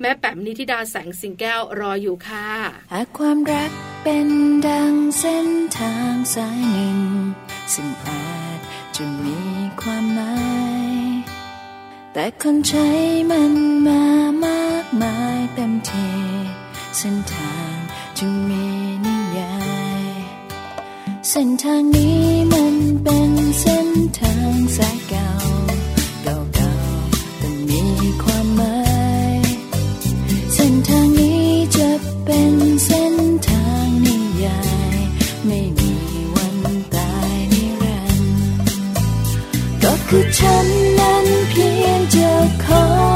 [0.02, 2.48] แม่แป๋มนิธิดาแสงสิงแก้วรออยู่ค่ะ
[2.92, 3.72] หากความรัก
[4.04, 4.30] เป็น
[4.68, 5.48] ดังเส้น
[5.78, 7.00] ทางสายหนึ่ง
[7.74, 8.60] ซึ่งอาจ
[8.96, 9.40] จะมี
[9.82, 10.36] ความหมา
[10.90, 10.94] ย
[12.14, 12.88] แต่คนใช้
[13.32, 13.54] มัน
[13.88, 14.04] มา
[14.46, 16.08] มากมายเต็มที
[16.98, 17.65] เส้นทาง
[18.20, 18.66] จึงมี
[19.06, 19.56] นิยา
[20.02, 20.04] ย
[21.30, 23.88] เส้นทางนี้มันเป็นเส้น
[24.20, 25.30] ทางสายเก่า
[26.24, 27.84] เก่าๆแต่มี
[28.24, 28.80] ความหมา
[29.34, 29.40] ย
[30.54, 31.48] เส้นทางนี้
[31.78, 31.90] จะ
[32.26, 32.54] เป็น
[32.86, 33.16] เส้น
[33.48, 34.62] ทางนิยา
[34.96, 34.98] ย
[35.46, 35.94] ไม่มี
[36.36, 36.58] วัน
[36.96, 38.38] ตายนิรันดร์
[39.84, 40.68] ก็คือฉัน
[41.00, 42.30] นั้นเพียงจะ
[42.64, 43.15] ขอเธอ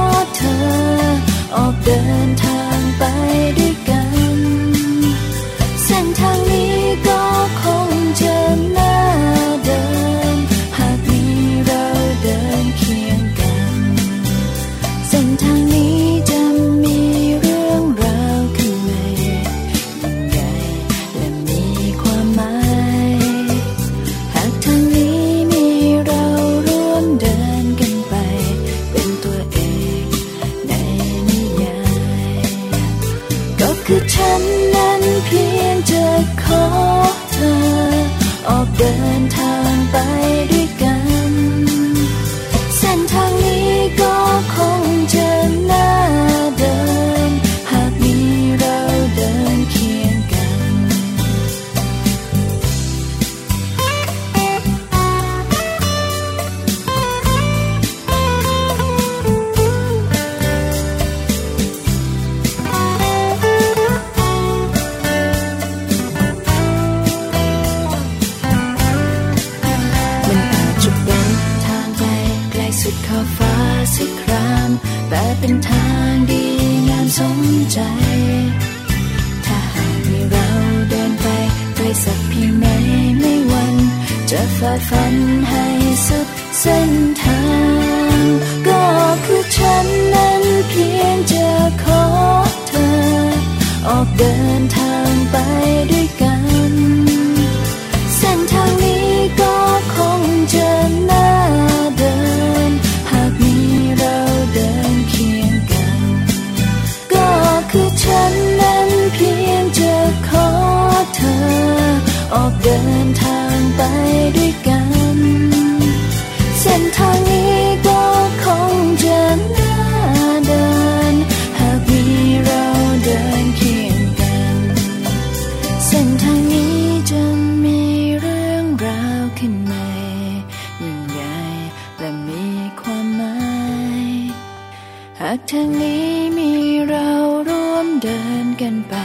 [135.31, 136.51] ากทางนี้มี
[136.87, 137.09] เรา
[137.49, 138.95] ร่วมเดินกันไป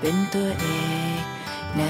[0.00, 0.66] เป็นตัวเอ
[1.20, 1.22] ก
[1.76, 1.82] ใน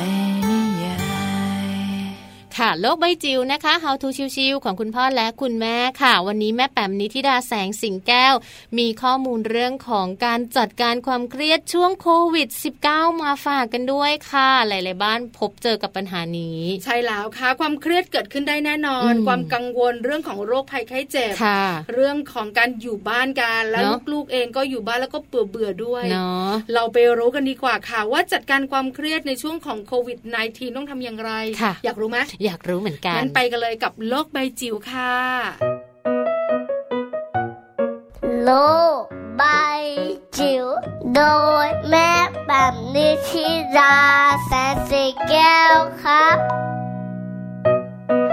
[2.80, 8.34] โลกใบจิ๋วนะคะ How to ชิวๆของคุณพ่อและคุณแม่ค่ะ วันนี้แม่แป๋มนิธิดาแสงสิงแก้ว
[8.78, 12.48] มีข้อมูลเรื่องของการจัดการความเครียดช่วงโควิด
[12.86, 21.32] -19 มาฝากกันด้วยค่ะ หลายๆบ้านพบเจอกับปัญหานี้ ใช่แล้วค่ะ ความเครียดเกิดขึ้นได้แน่นอน ความกังวลเรื่องของโรคภัยไข้เจ็บ
[21.94, 30.18] เรื่องของการอยู่บ้านกันแล้วลูกๆเองก็อยู่บ้านแล้วก็เบื่อเบื่อด้วยเเราไปรู้กันดีกว่าค่ะ ว่าจัดการความเครียดในช่วงของโควิด
[30.48, 31.32] -19 ต้องทำอย่างไร
[31.84, 35.14] อยากรู้ไหมอยากรู้เหมือนกันงั้นไปกันเลยกับโลกใบจิ๋วค่ะ
[38.44, 38.50] โล
[39.00, 39.02] ก
[39.36, 39.42] ใบ
[40.38, 40.66] จิ๋ว
[41.14, 41.22] โด
[41.64, 42.10] ยแม่
[42.46, 43.46] แบบนิชิ
[43.78, 43.96] รา
[44.46, 46.36] แสนสีแก้วครับ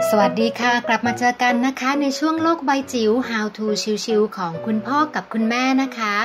[0.09, 3.65] สวัสดีค่ะ กลับมาเจอกันนะคะ ในช่วงโลกใบจิ๋ว How to
[4.05, 6.15] ชิวๆของคุณพ่อกับคุณแม่นะคะ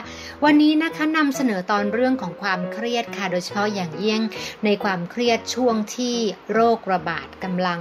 [0.45, 4.23] วันนี้นะคะนำเสนอตอนเรื่องของความเครียดค่ะ โดยเฉพาะอย่างยิ่ง
[4.65, 6.17] ในความเครียดช่วงที่
[6.53, 7.81] โรคระบาดกำลัง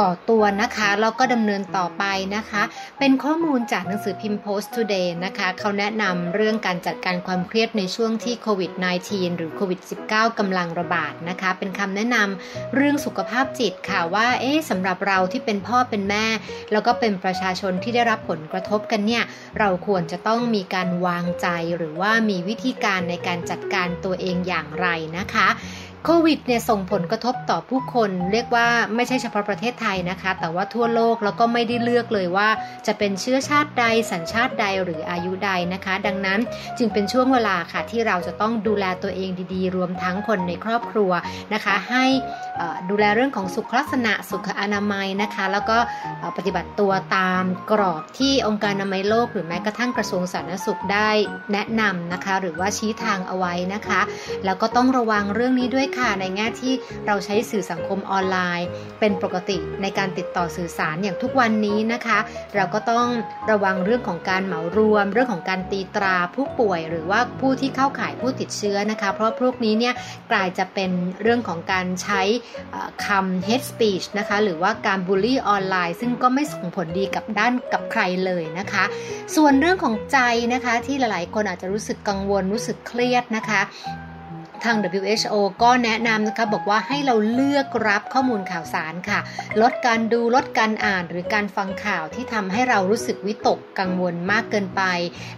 [0.00, 2.04] ก่อตัวนะคะแล้วก็ดำเนินต่อไป
[2.36, 2.62] นะคะ
[2.98, 8.72] เป็นข้อมูลจากหนังสือพิมพ์ Post Today นะคะเขาแนะนำเรื่องการจัดการความเครียดในช่วงที่โควิด
[9.04, 9.80] -19 หรือโควิด
[10.10, 16.26] -19 กำลังระบาดนะคะ เป็นคำแนะนำเรื่องสุขภาพจิตค่ะว่าเอ๊ะสำหรับเราที่เป็นพ่อเป็นแม่
[16.72, 19.22] แล้วก็เป็นประชาชนที่ได้รับผลกระทบกันเนี่ย
[19.58, 24.86] เราควรจะต้องมีการวางใจหรือว่ามีวิธีการในการจัดการตัวเองอย่างไร
[25.18, 25.48] นะคะ
[26.06, 32.48] โควิดเนี่ยส่งผลกระทบต่อผู้คน เรียกว่าไม่ใช่เฉพาะประเทศไทยนะคะ แต่ว่าทั่วโลกแล้วก็ไม่ได้เลือกเลยว่า
[32.86, 36.40] จะเป็นเชื้อชาติใดสัญชาติใดหรืออายุใดนะคะ ดังนั้น
[36.78, 41.12] จึงเป็นช่วงเวลาค่ะที่เราจะต้องดูแลตัวเองดีๆ รวมทั้งคนในครอบครัว
[41.54, 42.04] นะคะ ให้
[42.90, 45.78] ดูแลเรื่องของสุขลักษณะสุขอนามัยนะคะ แล้วก็
[46.36, 51.10] ปฏิบัติตัวตามกรอบที่องค์การอนามัยโลก หรือแม้กระทั่งกระทรวงสาธารณสุขได้
[51.52, 54.00] แนะนำนะคะ หรือว่าชี้ทางเอาไว้นะคะ
[54.44, 56.72] แล้วก็ต้องระวังเรื่องนี้ด้วยค่ะ ในแง่ที่
[57.06, 58.68] เราใช้สื่อสังคมออนไลน์
[59.00, 62.18] เป็นปกติในการติดต่อสื่อสารอย่างทุกวันนี้นะคะ
[62.54, 63.06] เราก็ต้อง
[63.50, 69.94] ระวังเรื่องของการเหมารวม เรื่องของการตีตราผู้ป่วย หรือว่าผู้ที่เข้าข่ายผู้ติดเชื้อนะคะ เพราะพวกนี้เนี่ย
[70.30, 70.90] กลายจะเป็น
[71.22, 72.22] เรื่องของการใช้
[73.06, 78.84] คำ hate speech นะคะหรือว่าการบูลลี่ออนไลน์ ซึ่งก็ไม่ส่งผลดีกับด้านกับใครเลยนะคะ
[79.36, 80.18] ส่วนเรื่องของใจ
[80.54, 83.60] นะคะที่หลายๆ คนอาจจะรู้สึกกังวลรู้สึกเครียดนะคะ
[84.64, 89.20] ทาง WHO ก็แนะนำนะคะบอกว่าให้เราเลือกรับข้อมูลข่าวสารค่ะ
[89.62, 94.82] ลดการดูลดการอ่านหรือการฟังข่าวที่ทำให้เรารู้สึกวิตกกังวลมากเกินไป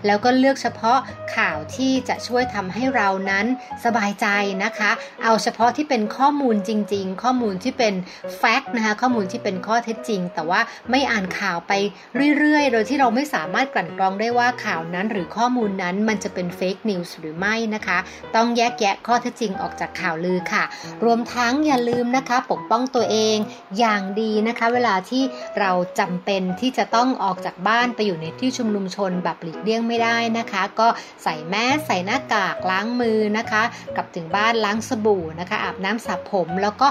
[0.06, 0.98] แล้วก็เลือกเฉพาะ
[1.36, 3.46] ข่าวที่จะช่วยทำให้เรานั้น
[3.84, 4.26] สบายใจ
[4.64, 4.90] นะคะ
[5.24, 7.94] เอาเฉพาะที่เป็นข้อมูลจริง ๆ ข้อมูลที่เป็น
[8.38, 10.60] fact นะคะข้อมูลที่เป็นข้อเท็จจริง แต่ว่า
[10.90, 11.72] ไม่อ่านข่าวไป
[12.38, 17.98] เรื่อยๆ โดยที่เราไม่สามารถกลั่นกรองได้ว่าข่าวนั้นหรือข้อมูลนั้นมันจะเป็น fake news หรือไม่นะคะ
[18.36, 20.64] ต้องแยกแยะข้อเท็จจริงออกจากข่าวลือค่ะ
[21.04, 23.36] รวมทั้งอย่าลืมนะคะ ปกป้องตัวเอง
[23.78, 25.22] อย่างดีนะคะ เวลาที่
[25.60, 30.88] เราจำเป็นที่จะต้องออกจากบ้านไปอยู่ในที่ชุมนุมชนแบบหลีกเลี่ยงไม่ได้นะคะ ก็
[31.22, 33.62] ใส่แมสใส่หน้ากากล้างมือนะคะ
[33.96, 36.88] กลับถึงบ้านล้างสบู่นะคะ อาบน้ำสระผมแล้วก็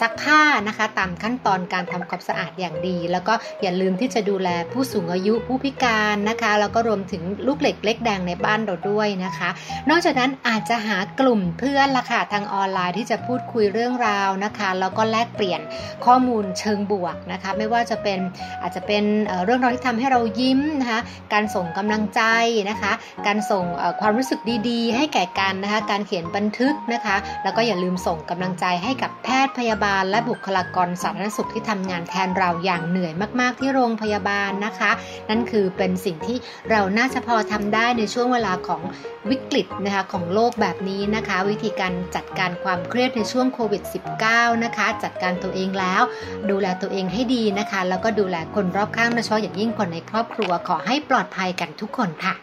[0.00, 9.48] ซักผ้านะคะ ตามขั้นตอนการทำความสะอาดอย่างดี แล้วก็อย่าลืมที่จะดูแลผู้สูงอายุผู้พิการนะคะ แล้วก็รวมถึงลูกเหล็กเล็กแดงในบ้านเราด้วยนะคะ
[9.90, 15.60] นอกจากนั้นอาจจะหากลุ่มเพื่อนละค่ะทางออนไลน์ที่จะพูดคุยเรื่องราวนะคะแล้วก็แลกเปลี่ยน
[16.04, 18.18] ข้อมูลเชิงบวกนะคะไม่ว่าจะเป็น
[18.62, 19.04] อาจจะเป็น
[19.44, 21.00] เรื่องราวที่ทำให้เรายิ้มนะคะ
[21.32, 22.22] การส่งกำลังใจ
[22.70, 22.92] นะคะ
[23.26, 23.64] การส่ง
[24.00, 34.90] ความรู้สึกดีๆ ให้แก่กันนะคะการเขียนบันทึกนะคะ แล้วก็อย่าลืมส่งกำลังใจให้กับแพทย์พยาบาล และบุคลากรสาธารณสุขที่ทำงานแทนเราอย่างเหนื่อยมาก ๆ ที่โรงพยาบาลนะคะ
[35.30, 36.36] นั่นคือเป็นสิ่งที่
[36.70, 38.82] เราน่าจะพอทำได้ในช่วงเวลาของ
[39.30, 43.82] วิกฤตนะคะของโลกแบบนี้นะคะวิธีการจัดการความเครียดในช่วงโควิด
[44.22, 46.02] -19 นะคะ จัดการตัวเองแล้ว
[46.50, 52.34] ดูแลตัวเองให้ดีนะคะ แล้วก็ดูแลคนรอบข้างโดยเฉพาะอย่างยิ่งคนในครอบครัวขอให้ปลอดภัยกันทุกคนค่ะ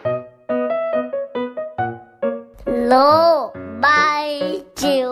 [2.86, 2.94] โล
[3.86, 4.28] บาย
[4.82, 5.10] จิ๋ว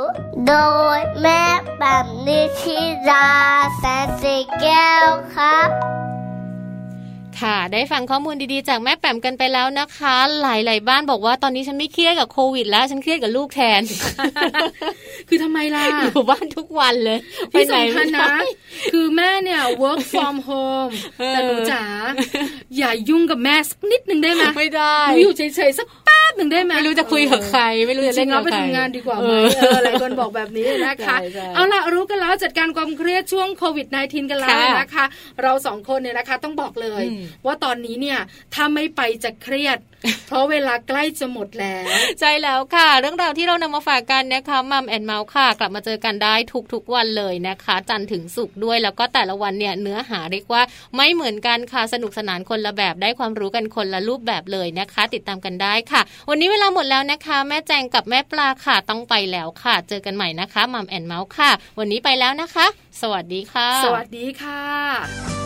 [0.48, 0.54] โด
[0.98, 1.44] ยแม่
[1.80, 3.28] แบบนิชิรา
[3.78, 5.70] แสนสีแก้วครับ
[7.42, 13.82] ค่ะ ได้ฟังข้อมูลดีๆ จากแม่แปมกันไปแล้วนะคะ หลายๆบ้านบอกว่าตอนนี้ฉันไม่เครียดกับโควิด แล้วฉันเครียดกับลูกแทน
[15.28, 17.20] คือทำไมล่ะอยู่บ้านทุกวันเลย
[17.52, 18.28] ที่สำคัญนะ
[18.94, 20.94] คือแม่เนี่ย work from home
[21.28, 21.84] แต่หนูจ๋า
[22.78, 29.32] อย่ายุ่งกับแม่สักนิดหนึ่งได้ไหมไม่ได้หนูอยู่เฉยๆสักแป๊บหนึ่งได้ไหมไม่รู้จะคุยกับใคร ไม่รู้จะเล่นกับใครไปทำงานดีกว่าไหม
[29.86, 31.18] หลายคนบอกแบบนี้นะคะ
[31.56, 35.06] เอาล่ะรู้กันแล้วจัดการความเครียดช่วงโควิด -19 กันแล้วนะคะ
[35.42, 37.04] เราสองคนเนี่ยนะคะต้องบอกเลย
[37.46, 38.20] ว่าตอนนี้เนี่ย
[38.54, 39.78] ถ้าไม่ไปจะเครียด
[40.28, 41.86] เพราะเวลาใกล้จะหมดแล้ว
[42.20, 46.36] ใช่แล้วค่ะ เรื่องราวที่เรานำมาฝากกันนะคะ Mum and Mouth ค่ะ กลับมาเจอกันได้
[46.74, 50.62] ทุกๆวันเลยนะคะ จันทร์ถึงศุกร์ด้วยแล้วก็แต่ละวันเนี่ยเนื้อหาเรียกว่า
[50.96, 62.66] ไม่เหมือนกันค่ะสนุกสนานคนละแบบได้ความรู้กันคนละรูปแบบเลยนะคะ ติดตามกันได้ค่ะ วันนี้เวลาหมดแล้วนะคะ แม่แจงกับแม่ปลาค่ะต้องไปแล้วค่ะ เจอกันใหม่นะคะ Mum and Mouth ค่ะ วันนี้ไปแล้วนะคะ
[63.02, 65.43] สวัสดีค่ะ สวัสดีค่ะ